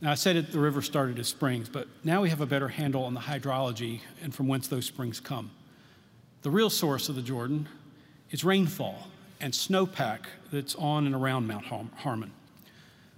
Now, 0.00 0.10
I 0.10 0.14
said 0.14 0.34
it, 0.34 0.50
the 0.50 0.58
river 0.58 0.82
started 0.82 1.18
as 1.20 1.28
springs, 1.28 1.68
but 1.68 1.86
now 2.02 2.22
we 2.22 2.30
have 2.30 2.40
a 2.40 2.46
better 2.46 2.68
handle 2.68 3.04
on 3.04 3.14
the 3.14 3.20
hydrology 3.20 4.00
and 4.20 4.34
from 4.34 4.48
whence 4.48 4.66
those 4.66 4.84
springs 4.84 5.20
come. 5.20 5.50
The 6.42 6.50
real 6.50 6.70
source 6.70 7.08
of 7.08 7.14
the 7.14 7.22
Jordan 7.22 7.68
is 8.32 8.42
rainfall 8.42 9.06
and 9.40 9.52
snowpack 9.52 10.24
that's 10.50 10.74
on 10.74 11.06
and 11.06 11.14
around 11.14 11.46
Mount 11.46 11.66
Hermon. 11.96 12.32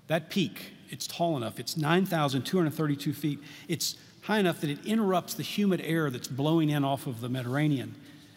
That 0.09 0.29
peak, 0.29 0.73
it's 0.91 1.07
tall 1.07 1.39
enough, 1.39 1.59
it's 1.59 1.77
9,232 1.77 3.13
feet. 3.15 3.39
It's 3.67 3.97
high 4.21 4.39
enough 4.39 4.61
that 4.61 4.69
it 4.69 4.85
interrupts 4.85 5.33
the 5.33 5.43
humid 5.43 5.81
air 5.83 6.11
that's 6.11 6.29
blowing 6.29 6.69
in 6.69 6.85
off 6.85 7.07
of 7.07 7.23
the 7.23 7.31
Mediterranean 7.31 7.95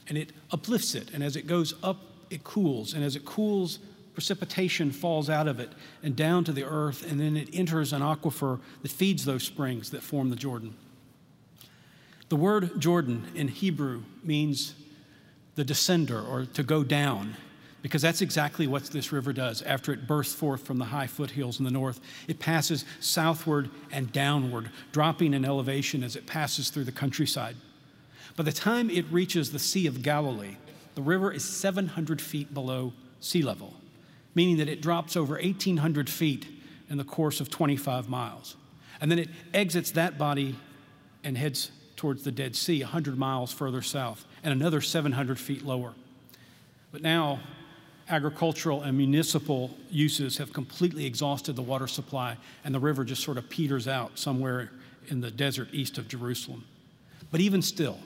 and 0.08 0.18
it 0.18 0.32
uplifts 0.52 0.96
it. 0.96 1.12
And 1.14 1.24
as 1.24 1.36
it 1.36 1.48
goes 1.48 1.74
up, 1.84 1.98
it 2.30 2.44
cools. 2.44 2.94
And 2.94 3.04
as 3.04 3.16
it 3.16 3.26
cools, 3.26 3.80
precipitation 4.14 4.92
falls 4.92 5.30
out 5.30 5.48
of 5.48 5.60
it 5.60 5.70
and 6.02 6.16
down 6.16 6.44
to 6.44 6.52
the 6.52 6.64
earth, 6.64 7.10
and 7.10 7.20
then 7.20 7.38
it 7.38 7.50
enters 7.54 7.94
an 7.94 8.02
aquifer 8.02 8.60
that 8.82 8.92
feeds 8.92 9.26
those 9.26 9.44
springs 9.44 9.92
that 9.92 10.02
form 10.02 10.30
the 10.30 10.36
Jordan. 10.36 10.76
The 12.30 12.36
word 12.36 12.82
Jordan 12.82 13.28
in 13.36 13.48
Hebrew 13.48 14.04
means 14.24 14.74
the 15.56 15.64
descender 15.64 16.28
or 16.28 16.46
to 16.46 16.64
go 16.64 16.84
down, 16.84 17.38
because 17.82 18.02
that's 18.02 18.22
exactly 18.22 18.68
what 18.68 18.86
this 18.86 19.12
river 19.12 19.32
does. 19.32 19.62
After 19.62 19.94
it 19.94 20.08
bursts 20.08 20.34
forth 20.34 20.66
from 20.66 20.78
the 20.78 20.86
high 20.86 21.08
foothills 21.08 21.60
in 21.60 21.66
the 21.66 21.72
north, 21.72 22.00
it 22.28 22.40
passes 22.40 22.86
southward 23.00 23.70
and 23.92 24.12
downward, 24.12 24.72
dropping 24.92 25.36
in 25.36 25.46
elevation 25.46 26.04
as 26.04 26.16
it 26.16 26.26
passes 26.26 26.70
through 26.70 26.86
the 26.86 26.92
countryside. 26.92 27.56
By 28.36 28.44
the 28.44 28.52
time 28.52 28.90
it 28.90 29.06
reaches 29.12 29.52
the 29.52 29.60
Sea 29.60 29.88
of 29.88 30.02
Galilee, 30.02 30.58
the 30.96 31.02
river 31.02 31.32
is 31.32 31.44
700 31.44 32.22
feet 32.22 32.54
below 32.54 32.94
sea 33.20 33.42
level, 33.42 33.74
meaning 34.36 34.58
that 34.58 34.70
it 34.70 34.82
drops 34.82 35.16
over 35.16 35.36
1,800 35.36 36.10
feet 36.10 36.48
in 36.90 36.98
the 36.98 37.04
course 37.04 37.40
of 37.40 37.50
25 37.50 38.10
miles. 38.10 38.56
And 39.00 39.12
then 39.12 39.20
it 39.20 39.30
exits 39.54 39.92
that 39.92 40.18
body 40.18 40.56
and 41.24 41.38
heads 41.38 41.72
towards 41.96 42.24
the 42.24 42.32
Dead 42.32 42.56
Sea, 42.56 42.82
100 42.82 43.18
miles 43.18 43.52
further 43.52 43.82
south, 43.82 44.26
and 44.44 44.54
another 44.54 44.82
700 44.82 45.40
feet 45.40 45.66
lower. 45.66 45.94
But 46.92 47.02
now, 47.02 47.40
agricultural 48.10 48.84
and 48.84 48.98
municipal 48.98 49.76
uses 49.90 50.38
have 50.38 50.54
completely 50.54 51.06
exhausted 51.06 51.56
the 51.56 51.62
water 51.62 51.88
supply, 51.88 52.38
and 52.64 52.74
the 52.74 52.80
river 52.80 53.04
just 53.04 53.24
sort 53.24 53.38
of 53.38 53.50
peters 53.50 53.88
out 53.88 54.18
somewhere 54.18 54.72
in 55.10 55.22
the 55.22 55.32
desert 55.32 55.70
east 55.74 55.98
of 55.98 56.08
Jerusalem. 56.08 56.64
But 57.32 57.42
even 57.42 57.62
still, 57.62 58.00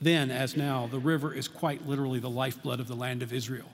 then, 0.00 0.30
as 0.30 0.56
now, 0.56 0.86
the 0.86 0.98
river 0.98 1.32
is 1.32 1.48
quite 1.48 1.86
literally 1.86 2.18
the 2.18 2.30
lifeblood 2.30 2.80
of 2.80 2.88
the 2.88 2.94
land 2.94 3.22
of 3.22 3.32
Israel. 3.32 3.70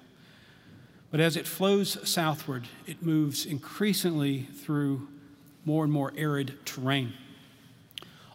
But 1.10 1.20
as 1.20 1.36
it 1.36 1.46
flows 1.46 1.98
southward, 2.08 2.68
it 2.86 3.02
moves 3.02 3.44
increasingly 3.44 4.42
through 4.42 5.08
more 5.64 5.84
and 5.84 5.92
more 5.92 6.12
arid 6.16 6.64
terrain. 6.64 7.12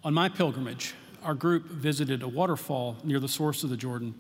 On 0.04 0.14
my 0.14 0.30
pilgrimage, 0.30 0.94
our 1.24 1.34
group 1.34 1.66
visited 1.66 2.22
a 2.22 2.28
waterfall 2.28 2.98
near 3.04 3.20
the 3.20 3.28
source 3.28 3.64
of 3.64 3.70
the 3.70 3.78
Jordan. 3.78 4.14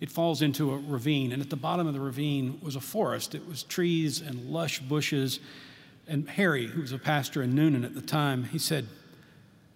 It 0.00 0.10
falls 0.10 0.42
into 0.42 0.72
a 0.72 0.78
ravine, 0.78 1.32
and 1.32 1.40
at 1.40 1.50
the 1.50 1.56
bottom 1.56 1.86
of 1.86 1.94
the 1.94 2.00
ravine 2.00 2.58
was 2.60 2.76
a 2.76 2.80
forest. 2.80 3.34
It 3.34 3.46
was 3.46 3.62
trees 3.62 4.20
and 4.20 4.50
lush 4.50 4.80
bushes. 4.80 5.38
And 6.08 6.28
Harry, 6.30 6.66
who 6.66 6.80
was 6.80 6.92
a 6.92 6.98
pastor 6.98 7.42
in 7.42 7.52
Newnan 7.52 7.84
at 7.84 7.94
the 7.94 8.02
time, 8.02 8.44
he 8.44 8.58
said, 8.58 8.88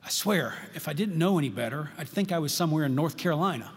I 0.07 0.09
swear, 0.09 0.55
if 0.77 0.87
I 0.87 0.93
didn't 0.93 1.19
know 1.19 1.37
any 1.37 1.49
better, 1.49 1.91
I'd 1.99 2.09
think 2.09 2.31
I 2.31 2.39
was 2.39 2.55
somewhere 2.55 2.85
in 2.85 2.95
North 2.95 3.17
Carolina. 3.17 3.73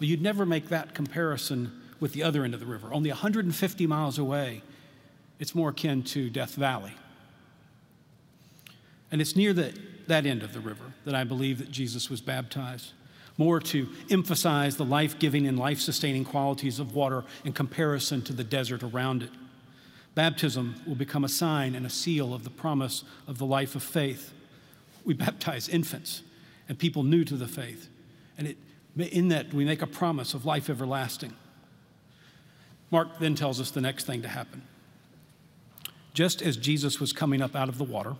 Well, 0.00 0.08
you'd 0.08 0.20
never 0.20 0.44
make 0.44 0.68
that 0.70 0.96
comparison 0.96 1.80
with 2.00 2.12
the 2.12 2.24
other 2.24 2.42
end 2.42 2.54
of 2.54 2.60
the 2.60 2.66
river. 2.66 2.92
Only 2.92 3.10
150 3.10 3.86
miles 3.86 4.18
away, 4.18 4.62
it's 5.38 5.54
more 5.54 5.68
akin 5.68 6.02
to 6.02 6.28
Death 6.28 6.56
Valley. 6.56 6.92
And 9.12 9.20
it's 9.20 9.36
near 9.36 9.52
the, 9.52 9.78
that 10.08 10.26
end 10.26 10.42
of 10.42 10.52
the 10.52 10.60
river 10.60 10.92
that 11.04 11.14
I 11.14 11.22
believe 11.22 11.58
that 11.58 11.70
Jesus 11.70 12.10
was 12.10 12.20
baptized. 12.20 12.92
more 13.36 13.60
to 13.60 13.88
emphasize 14.10 14.76
the 14.76 14.84
life 14.84 15.20
giving 15.20 15.46
and 15.46 15.56
life 15.56 15.78
sustaining 15.78 16.24
qualities 16.24 16.80
of 16.80 16.96
water 16.96 17.22
in 17.44 17.52
comparison 17.52 18.22
to 18.22 18.32
the 18.32 18.42
desert 18.42 18.82
around 18.82 19.22
it. 19.22 19.30
Baptism 20.16 20.82
will 20.84 20.96
become 20.96 21.22
a 21.22 21.28
sign 21.28 21.76
and 21.76 21.86
a 21.86 21.90
seal 21.90 22.34
of 22.34 22.42
the 22.42 22.50
promise 22.50 23.04
of 23.28 23.38
the 23.38 23.46
life 23.46 23.76
of 23.76 23.84
faith. 23.84 24.32
We 25.08 25.14
baptize 25.14 25.70
infants 25.70 26.22
and 26.68 26.78
people 26.78 27.02
new 27.02 27.24
to 27.24 27.34
the 27.34 27.48
faith, 27.48 27.88
and 28.36 28.48
it, 28.48 28.58
in 29.10 29.28
that 29.28 29.54
we 29.54 29.64
make 29.64 29.80
a 29.80 29.86
promise 29.86 30.34
of 30.34 30.44
life 30.44 30.68
everlasting. 30.68 31.32
Mark 32.90 33.18
then 33.18 33.34
tells 33.34 33.58
us 33.58 33.70
the 33.70 33.80
next 33.80 34.04
thing 34.04 34.20
to 34.20 34.28
happen. 34.28 34.60
Just 36.12 36.42
as 36.42 36.58
Jesus 36.58 37.00
was 37.00 37.14
coming 37.14 37.40
up 37.40 37.56
out 37.56 37.70
of 37.70 37.78
the 37.78 37.84
water, 37.84 38.16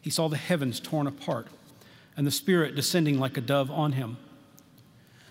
he 0.00 0.08
saw 0.08 0.26
the 0.26 0.38
heavens 0.38 0.80
torn 0.80 1.06
apart 1.06 1.48
and 2.16 2.26
the 2.26 2.30
Spirit 2.30 2.74
descending 2.74 3.20
like 3.20 3.36
a 3.36 3.42
dove 3.42 3.70
on 3.70 3.92
him. 3.92 4.16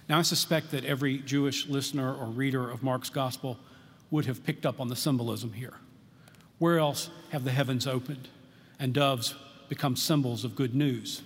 Now, 0.08 0.20
I 0.20 0.22
suspect 0.22 0.70
that 0.70 0.86
every 0.86 1.18
Jewish 1.18 1.66
listener 1.66 2.14
or 2.14 2.28
reader 2.28 2.70
of 2.70 2.84
Mark's 2.84 3.10
gospel 3.10 3.58
would 4.12 4.28
have 4.28 4.46
picked 4.46 4.68
up 4.68 4.80
on 4.80 4.90
the 4.90 4.96
symbolism 4.96 5.54
here. 5.54 5.74
Where 6.60 6.78
else 6.78 7.10
have 7.32 7.44
the 7.44 7.50
heavens 7.50 7.88
opened 7.88 8.28
and 8.78 8.94
doves 8.94 9.34
become 9.70 9.96
symbols 9.96 10.44
of 10.44 10.56
good 10.56 10.76
news? 10.76 11.22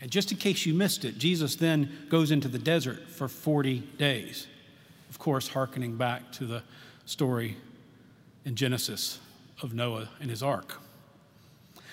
And 0.00 0.10
just 0.10 0.32
in 0.32 0.38
case 0.38 0.66
you 0.66 0.74
missed 0.74 1.04
it, 1.04 1.18
Jesus 1.18 1.54
then 1.54 2.06
goes 2.08 2.30
into 2.30 2.48
the 2.48 2.58
desert 2.58 3.08
for 3.08 3.28
40 3.28 3.80
days. 3.98 4.48
Of 5.08 5.18
course, 5.18 5.46
hearkening 5.48 5.96
back 5.96 6.32
to 6.32 6.46
the 6.46 6.62
story 7.04 7.56
in 8.44 8.56
Genesis 8.56 9.20
of 9.62 9.74
Noah 9.74 10.08
and 10.20 10.28
his 10.28 10.42
ark. 10.42 10.80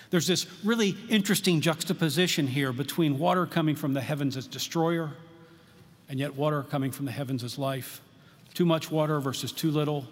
There's 0.10 0.25
this 0.25 0.48
really 0.63 0.98
interesting 1.08 1.62
juxtaposition 1.62 2.48
here 2.48 2.74
between 2.74 3.20
water 3.20 3.46
coming 3.46 3.75
from 3.75 3.94
the 3.94 4.01
heavens 4.01 4.36
as 4.38 4.48
destroyer 4.48 5.12
and 6.10 6.20
yet 6.20 6.36
water 6.36 6.63
coming 6.63 6.92
from 6.92 7.06
the 7.06 7.12
heavens 7.12 7.44
as 7.44 7.60
life. 7.60 8.01
Too 8.56 8.66
much 8.66 8.89
water 8.89 9.20
versus 9.20 9.51
too 9.51 9.70
little. 9.70 10.08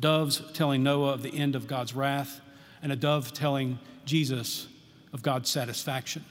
Doves 0.00 0.42
telling 0.54 0.82
Noah 0.82 1.12
of 1.12 1.22
the 1.22 1.34
end 1.34 1.54
of 1.54 1.66
God's 1.66 1.94
wrath, 1.94 2.40
and 2.82 2.90
a 2.90 2.96
dove 2.96 3.32
telling 3.34 3.78
Jesus 4.06 4.68
of 5.16 5.22
God's 5.22 5.48
satisfaction. 5.48 6.26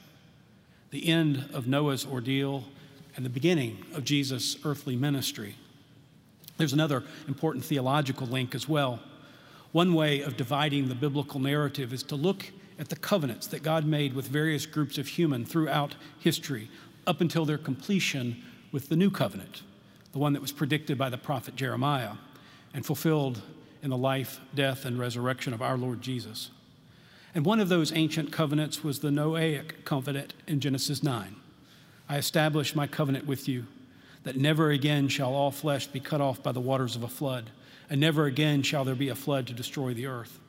The 0.90 1.08
end 1.08 1.50
of 1.52 1.66
Noah's 1.66 2.06
ordeal 2.06 2.62
and 3.16 3.24
the 3.24 3.30
beginning 3.30 3.84
of 3.94 4.04
Jesus' 4.04 4.58
earthly 4.64 4.94
ministry. 4.94 5.56
There's 6.56 6.72
another 6.72 7.02
important 7.26 7.64
theological 7.64 8.28
link 8.28 8.54
as 8.54 8.68
well. 8.68 9.00
One 9.72 9.92
way 9.92 10.20
of 10.20 10.36
dividing 10.36 10.88
the 10.88 10.94
biblical 10.94 11.40
narrative 11.40 11.92
is 11.92 12.04
to 12.04 12.14
look 12.14 12.52
at 12.78 12.88
the 12.88 12.94
covenants 12.94 13.48
that 13.48 13.64
God 13.64 13.84
made 13.84 14.14
with 14.14 14.28
various 14.28 14.66
groups 14.66 14.98
of 14.98 15.08
human 15.08 15.44
throughout 15.44 15.96
history 16.20 16.70
up 17.08 17.20
until 17.20 17.44
their 17.44 17.58
completion 17.58 18.40
with 18.70 18.88
the 18.88 18.94
new 18.94 19.10
covenant, 19.10 19.64
the 20.12 20.20
one 20.20 20.32
that 20.32 20.42
was 20.42 20.52
predicted 20.52 20.96
by 20.96 21.10
the 21.10 21.18
prophet 21.18 21.56
Jeremiah 21.56 22.12
and 22.72 22.86
fulfilled 22.86 23.42
in 23.82 23.90
the 23.90 23.96
life, 23.96 24.38
death, 24.54 24.84
and 24.84 24.96
resurrection 24.96 25.52
of 25.52 25.60
our 25.60 25.76
Lord 25.76 26.02
Jesus. 26.02 26.50
And 27.36 27.44
one 27.44 27.60
of 27.60 27.68
those 27.68 27.92
ancient 27.92 28.32
covenants 28.32 28.82
was 28.82 29.00
the 29.00 29.10
Noahic 29.10 29.84
covenant 29.84 30.32
in 30.46 30.58
Genesis 30.58 31.02
9. 31.02 31.36
I 32.08 32.16
establish 32.16 32.74
my 32.74 32.86
covenant 32.86 33.26
with 33.26 33.46
you 33.46 33.66
that 34.22 34.38
never 34.38 34.70
again 34.70 35.08
shall 35.08 35.34
all 35.34 35.50
flesh 35.50 35.86
be 35.86 36.00
cut 36.00 36.22
off 36.22 36.42
by 36.42 36.52
the 36.52 36.60
waters 36.60 36.96
of 36.96 37.02
a 37.02 37.08
flood, 37.08 37.50
and 37.90 38.00
never 38.00 38.24
again 38.24 38.62
shall 38.62 38.84
there 38.84 38.94
be 38.94 39.10
a 39.10 39.14
flood 39.14 39.46
to 39.48 39.52
destroy 39.52 39.92
the 39.92 40.06
earth. 40.06 40.40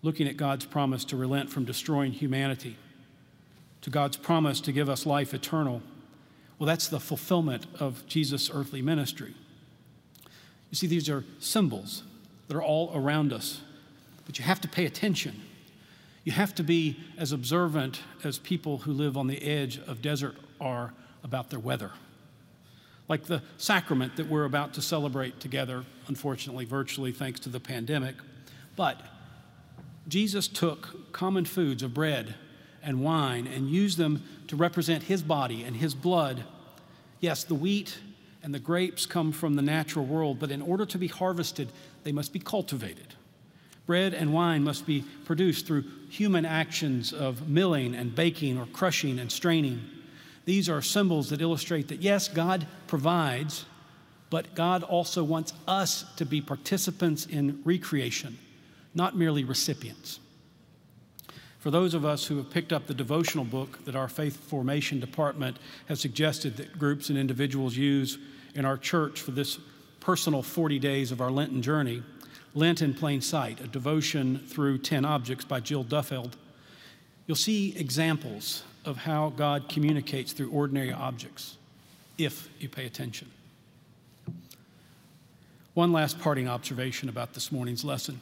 Looking 0.00 0.28
at 0.28 0.36
God's 0.36 0.64
promise 0.64 1.04
to 1.06 1.16
relent 1.16 1.50
from 1.50 1.64
destroying 1.64 2.12
humanity, 2.12 2.76
to 3.80 3.90
God's 3.90 4.16
promise 4.16 4.60
to 4.60 4.70
give 4.70 4.88
us 4.88 5.04
life 5.04 5.34
eternal 5.34 5.82
well, 6.58 6.66
that's 6.66 6.88
the 6.88 7.00
fulfillment 7.00 7.66
of 7.78 8.06
Jesus' 8.06 8.50
earthly 8.52 8.82
ministry. 8.82 9.34
You 10.70 10.76
see, 10.76 10.86
these 10.86 11.08
are 11.08 11.24
symbols 11.38 12.02
that 12.48 12.56
are 12.56 12.62
all 12.62 12.90
around 12.94 13.32
us, 13.32 13.60
but 14.28 14.38
you 14.38 14.44
have 14.44 14.60
to 14.60 14.68
pay 14.68 14.84
attention. 14.84 15.40
You 16.22 16.32
have 16.32 16.54
to 16.56 16.62
be 16.62 17.00
as 17.16 17.32
observant 17.32 18.02
as 18.22 18.38
people 18.38 18.76
who 18.76 18.92
live 18.92 19.16
on 19.16 19.26
the 19.26 19.42
edge 19.42 19.80
of 19.86 20.02
desert 20.02 20.36
are 20.60 20.92
about 21.24 21.48
their 21.48 21.58
weather. 21.58 21.92
Like 23.08 23.24
the 23.24 23.42
sacrament 23.56 24.16
that 24.16 24.28
we're 24.28 24.44
about 24.44 24.74
to 24.74 24.82
celebrate 24.82 25.40
together, 25.40 25.82
unfortunately, 26.08 26.66
virtually, 26.66 27.10
thanks 27.10 27.40
to 27.40 27.48
the 27.48 27.58
pandemic. 27.58 28.16
But 28.76 29.00
Jesus 30.08 30.46
took 30.46 31.10
common 31.10 31.46
foods 31.46 31.82
of 31.82 31.94
bread 31.94 32.34
and 32.82 33.02
wine 33.02 33.46
and 33.46 33.70
used 33.70 33.96
them 33.96 34.22
to 34.48 34.56
represent 34.56 35.04
his 35.04 35.22
body 35.22 35.64
and 35.64 35.74
his 35.74 35.94
blood. 35.94 36.44
Yes, 37.20 37.44
the 37.44 37.54
wheat 37.54 37.98
and 38.42 38.52
the 38.52 38.58
grapes 38.58 39.06
come 39.06 39.32
from 39.32 39.54
the 39.54 39.62
natural 39.62 40.04
world, 40.04 40.38
but 40.38 40.50
in 40.50 40.60
order 40.60 40.84
to 40.84 40.98
be 40.98 41.06
harvested, 41.06 41.72
they 42.04 42.12
must 42.12 42.34
be 42.34 42.38
cultivated. 42.38 43.14
Bread 43.88 44.12
and 44.12 44.34
wine 44.34 44.62
must 44.64 44.84
be 44.84 45.02
produced 45.24 45.66
through 45.66 45.82
human 46.10 46.44
actions 46.44 47.14
of 47.14 47.48
milling 47.48 47.94
and 47.94 48.14
baking 48.14 48.58
or 48.58 48.66
crushing 48.66 49.18
and 49.18 49.32
straining. 49.32 49.80
These 50.44 50.68
are 50.68 50.82
symbols 50.82 51.30
that 51.30 51.40
illustrate 51.40 51.88
that, 51.88 52.02
yes, 52.02 52.28
God 52.28 52.66
provides, 52.86 53.64
but 54.28 54.54
God 54.54 54.82
also 54.82 55.24
wants 55.24 55.54
us 55.66 56.04
to 56.16 56.26
be 56.26 56.42
participants 56.42 57.24
in 57.24 57.62
recreation, 57.64 58.36
not 58.94 59.16
merely 59.16 59.42
recipients. 59.42 60.20
For 61.58 61.70
those 61.70 61.94
of 61.94 62.04
us 62.04 62.26
who 62.26 62.36
have 62.36 62.50
picked 62.50 62.74
up 62.74 62.88
the 62.88 62.94
devotional 62.94 63.46
book 63.46 63.86
that 63.86 63.96
our 63.96 64.08
faith 64.08 64.36
formation 64.36 65.00
department 65.00 65.58
has 65.86 65.98
suggested 65.98 66.58
that 66.58 66.78
groups 66.78 67.08
and 67.08 67.18
individuals 67.18 67.74
use 67.74 68.18
in 68.54 68.66
our 68.66 68.76
church 68.76 69.22
for 69.22 69.30
this 69.30 69.58
personal 70.00 70.42
40 70.42 70.78
days 70.78 71.10
of 71.10 71.22
our 71.22 71.30
Lenten 71.30 71.62
journey, 71.62 72.02
Lent 72.58 72.82
in 72.82 72.92
Plain 72.92 73.20
Sight, 73.20 73.60
a 73.60 73.68
devotion 73.68 74.40
through 74.40 74.78
10 74.78 75.04
objects 75.04 75.44
by 75.44 75.60
Jill 75.60 75.84
Duffield, 75.84 76.36
you'll 77.28 77.36
see 77.36 77.72
examples 77.78 78.64
of 78.84 78.96
how 78.96 79.30
God 79.30 79.68
communicates 79.68 80.32
through 80.32 80.50
ordinary 80.50 80.92
objects, 80.92 81.56
if 82.18 82.48
you 82.58 82.68
pay 82.68 82.84
attention. 82.84 83.30
One 85.74 85.92
last 85.92 86.18
parting 86.18 86.48
observation 86.48 87.08
about 87.08 87.32
this 87.32 87.52
morning's 87.52 87.84
lesson. 87.84 88.20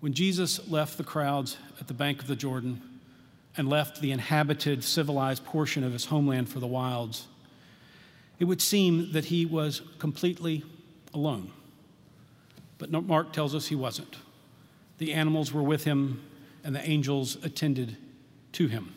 When 0.00 0.12
Jesus 0.12 0.68
left 0.68 0.98
the 0.98 1.04
crowds 1.04 1.58
at 1.80 1.86
the 1.86 1.94
bank 1.94 2.20
of 2.20 2.26
the 2.26 2.34
Jordan 2.34 2.82
and 3.56 3.68
left 3.68 4.00
the 4.00 4.10
inhabited, 4.10 4.82
civilized 4.82 5.44
portion 5.44 5.84
of 5.84 5.92
his 5.92 6.06
homeland 6.06 6.48
for 6.48 6.58
the 6.58 6.66
wilds, 6.66 7.28
it 8.40 8.46
would 8.46 8.60
seem 8.60 9.12
that 9.12 9.26
he 9.26 9.46
was 9.46 9.80
completely 10.00 10.64
alone. 11.14 11.52
But 12.78 12.90
Mark 12.90 13.32
tells 13.32 13.54
us 13.54 13.68
he 13.68 13.74
wasn't. 13.74 14.16
The 14.98 15.12
animals 15.12 15.52
were 15.52 15.62
with 15.62 15.84
him, 15.84 16.22
and 16.64 16.74
the 16.74 16.88
angels 16.88 17.36
attended 17.44 17.96
to 18.52 18.66
him. 18.66 18.94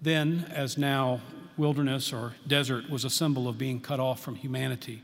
Then, 0.00 0.50
as 0.52 0.76
now, 0.76 1.20
wilderness 1.56 2.12
or 2.12 2.34
desert 2.46 2.90
was 2.90 3.04
a 3.04 3.10
symbol 3.10 3.48
of 3.48 3.58
being 3.58 3.80
cut 3.80 4.00
off 4.00 4.20
from 4.20 4.36
humanity. 4.36 5.02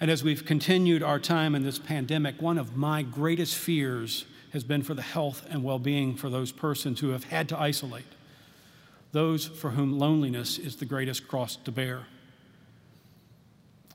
And 0.00 0.10
as 0.10 0.24
we've 0.24 0.44
continued 0.44 1.02
our 1.02 1.18
time 1.18 1.54
in 1.54 1.62
this 1.62 1.78
pandemic, 1.78 2.40
one 2.40 2.58
of 2.58 2.76
my 2.76 3.02
greatest 3.02 3.54
fears 3.54 4.24
has 4.52 4.64
been 4.64 4.82
for 4.82 4.94
the 4.94 5.02
health 5.02 5.46
and 5.48 5.62
well 5.62 5.78
being 5.78 6.14
for 6.14 6.28
those 6.28 6.52
persons 6.52 7.00
who 7.00 7.10
have 7.10 7.24
had 7.24 7.48
to 7.50 7.58
isolate, 7.58 8.04
those 9.12 9.46
for 9.46 9.70
whom 9.70 9.98
loneliness 9.98 10.58
is 10.58 10.76
the 10.76 10.84
greatest 10.84 11.28
cross 11.28 11.56
to 11.56 11.72
bear. 11.72 12.06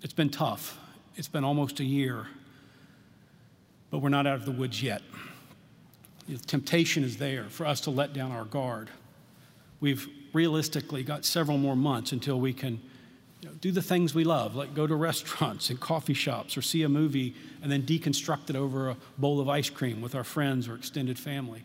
It's 0.02 0.14
been 0.14 0.30
tough. 0.30 0.80
It's 1.18 1.28
been 1.28 1.44
almost 1.44 1.80
a 1.80 1.84
year, 1.84 2.28
but 3.90 4.00
we're 4.00 4.10
not 4.10 4.28
out 4.28 4.36
of 4.36 4.46
the 4.46 4.52
woods 4.52 4.84
yet. 4.84 5.02
The 6.30 6.38
temptation 6.38 7.04
is 7.04 7.18
there 7.18 7.46
for 7.46 7.66
us 7.66 7.82
to 7.82 7.90
let 7.90 8.14
down 8.14 8.32
our 8.32 8.46
guard. 8.46 8.92
We've 9.80 10.08
realistically 10.32 11.02
got 11.02 11.26
several 11.26 11.58
more 11.58 11.76
months 11.76 12.12
until 12.12 12.40
we 12.40 12.54
can 12.54 12.80
you 13.42 13.50
know, 13.50 13.56
do 13.62 13.72
the 13.72 13.82
things 13.82 14.14
we 14.14 14.26
love, 14.26 14.56
like 14.56 14.76
go 14.76 14.86
to 14.86 14.94
restaurants 14.96 15.72
and 15.72 15.80
coffee 15.80 16.14
shops 16.14 16.56
or 16.56 16.62
see 16.62 16.84
a 16.84 16.90
movie 16.90 17.34
and 17.64 17.72
then 17.72 17.82
deconstruct 17.82 18.52
it 18.52 18.56
over 18.56 18.90
a 18.90 18.98
bowl 19.18 19.40
of 19.40 19.50
ice 19.50 19.72
cream 19.72 20.02
with 20.02 20.14
our 20.14 20.24
friends 20.24 20.68
or 20.68 20.76
extended 20.76 21.18
family. 21.18 21.64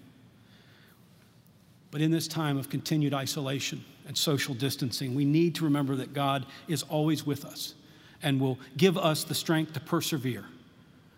But 1.91 2.01
in 2.01 2.11
this 2.11 2.27
time 2.27 2.57
of 2.57 2.71
continued 2.71 3.13
isolation 3.13 3.85
and 4.07 4.17
social 4.17 4.55
distancing, 4.55 5.15
we 5.15 5.27
need 5.27 5.55
to 5.57 5.65
remember 5.65 5.95
that 5.97 6.15
God 6.15 6.47
is 6.69 6.85
always 6.85 7.27
with 7.27 7.45
us 7.45 7.75
and 8.23 8.41
will 8.41 8.59
give 8.77 8.97
us 8.97 9.25
the 9.25 9.35
strength 9.35 9.73
to 9.75 9.81
persevere, 9.81 10.45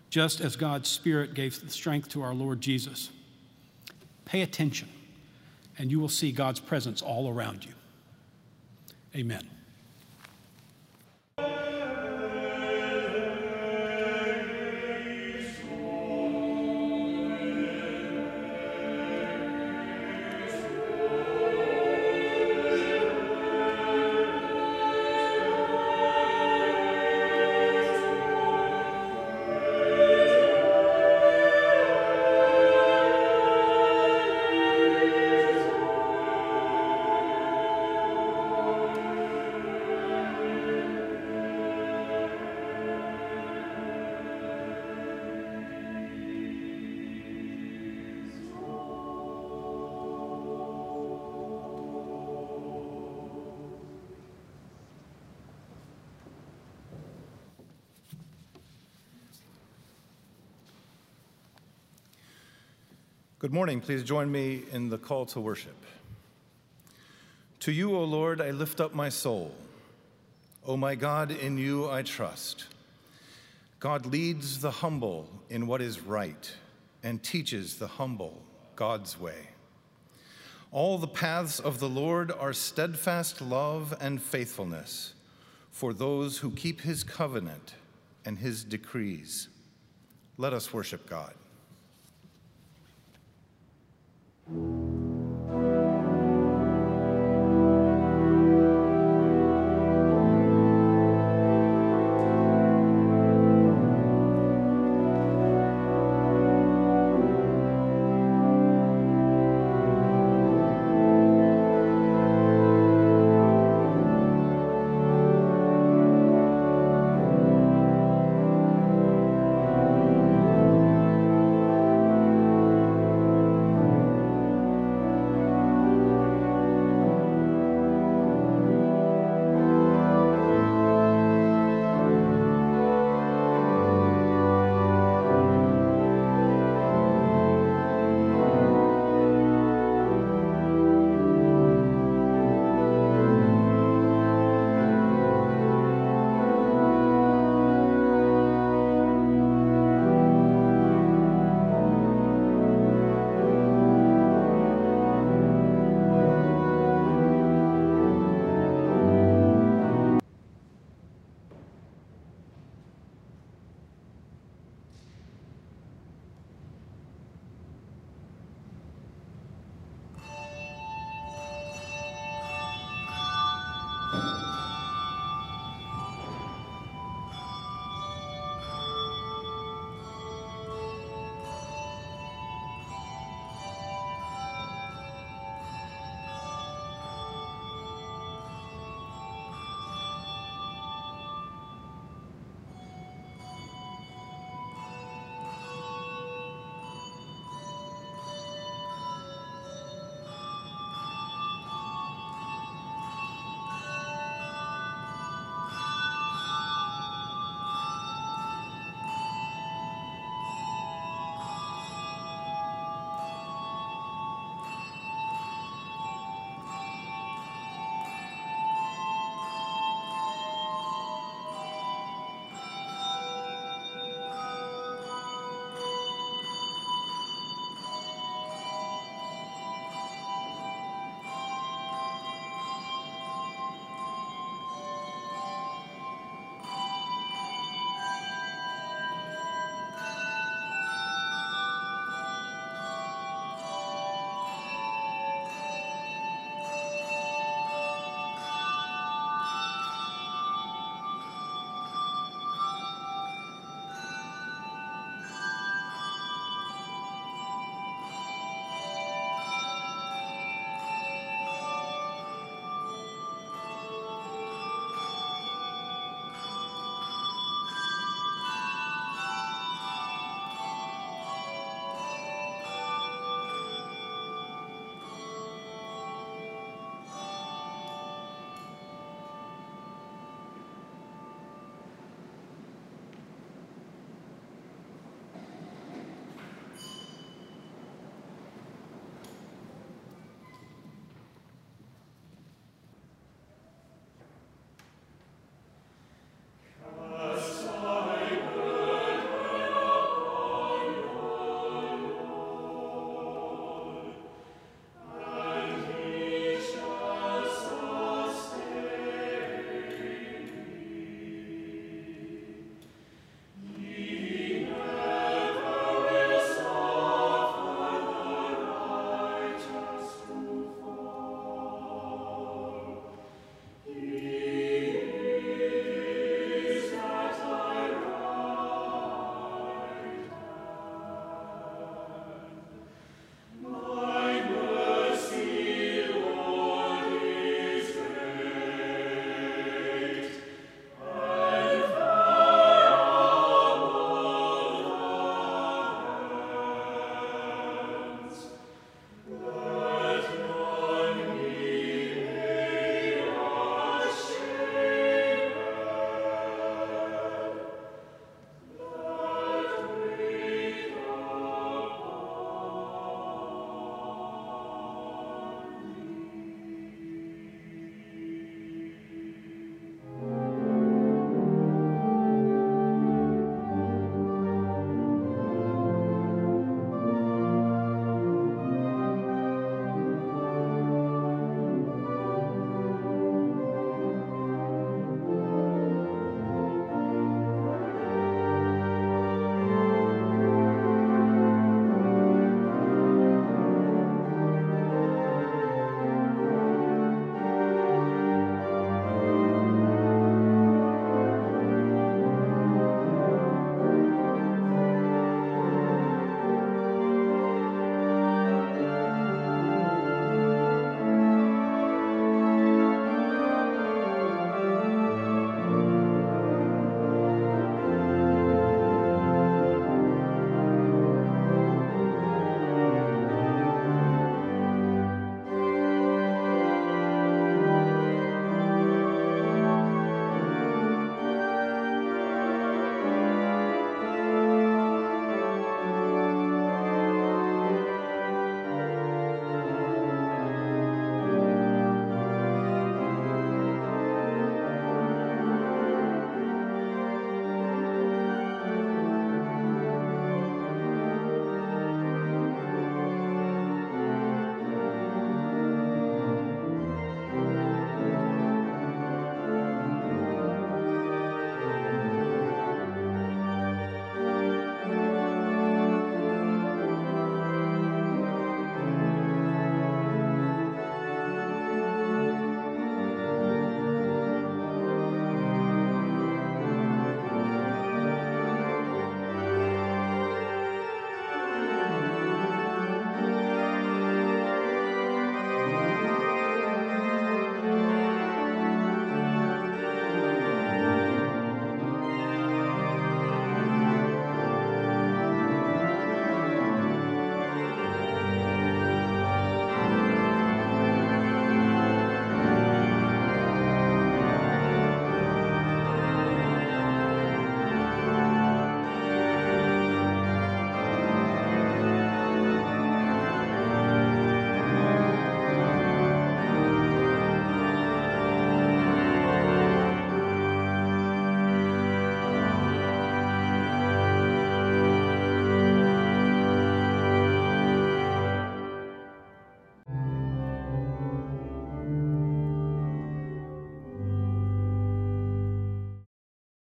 just 0.09 0.41
as 0.41 0.55
God's 0.55 0.89
Spirit 0.89 1.33
gave 1.33 1.59
the 1.61 1.69
strength 1.69 2.09
to 2.09 2.21
our 2.21 2.33
Lord 2.33 2.61
Jesus. 2.61 3.09
Pay 4.25 4.41
attention, 4.41 4.89
and 5.77 5.91
you 5.91 5.99
will 5.99 6.09
see 6.09 6.31
God's 6.31 6.59
presence 6.59 7.01
all 7.01 7.29
around 7.29 7.65
you. 7.65 7.73
Amen. 9.15 9.54
Good 63.37 63.51
morning. 63.51 63.81
Please 63.81 64.01
join 64.05 64.31
me 64.31 64.63
in 64.71 64.87
the 64.87 64.97
call 64.97 65.25
to 65.27 65.41
worship. 65.41 65.75
To 67.59 67.71
you, 67.73 67.93
O 67.93 68.05
Lord, 68.05 68.39
I 68.39 68.51
lift 68.51 68.79
up 68.79 68.95
my 68.95 69.09
soul. 69.09 69.53
O 70.65 70.77
my 70.77 70.95
God, 70.95 71.31
in 71.31 71.57
you 71.57 71.89
I 71.89 72.01
trust. 72.01 72.67
God 73.81 74.05
leads 74.05 74.61
the 74.61 74.71
humble 74.71 75.27
in 75.49 75.67
what 75.67 75.81
is 75.81 75.99
right 75.99 76.49
and 77.03 77.21
teaches 77.21 77.75
the 77.75 77.87
humble 77.87 78.41
God's 78.77 79.19
way. 79.19 79.49
All 80.71 80.97
the 80.97 81.05
paths 81.05 81.59
of 81.59 81.81
the 81.81 81.89
Lord 81.89 82.31
are 82.31 82.53
steadfast 82.53 83.41
love 83.41 83.93
and 83.99 84.21
faithfulness 84.21 85.13
for 85.71 85.93
those 85.93 86.37
who 86.37 86.51
keep 86.51 86.79
his 86.79 87.03
covenant 87.03 87.73
and 88.23 88.39
his 88.39 88.63
decrees. 88.63 89.49
Let 90.37 90.53
us 90.53 90.71
worship 90.71 91.09
God. 91.09 91.33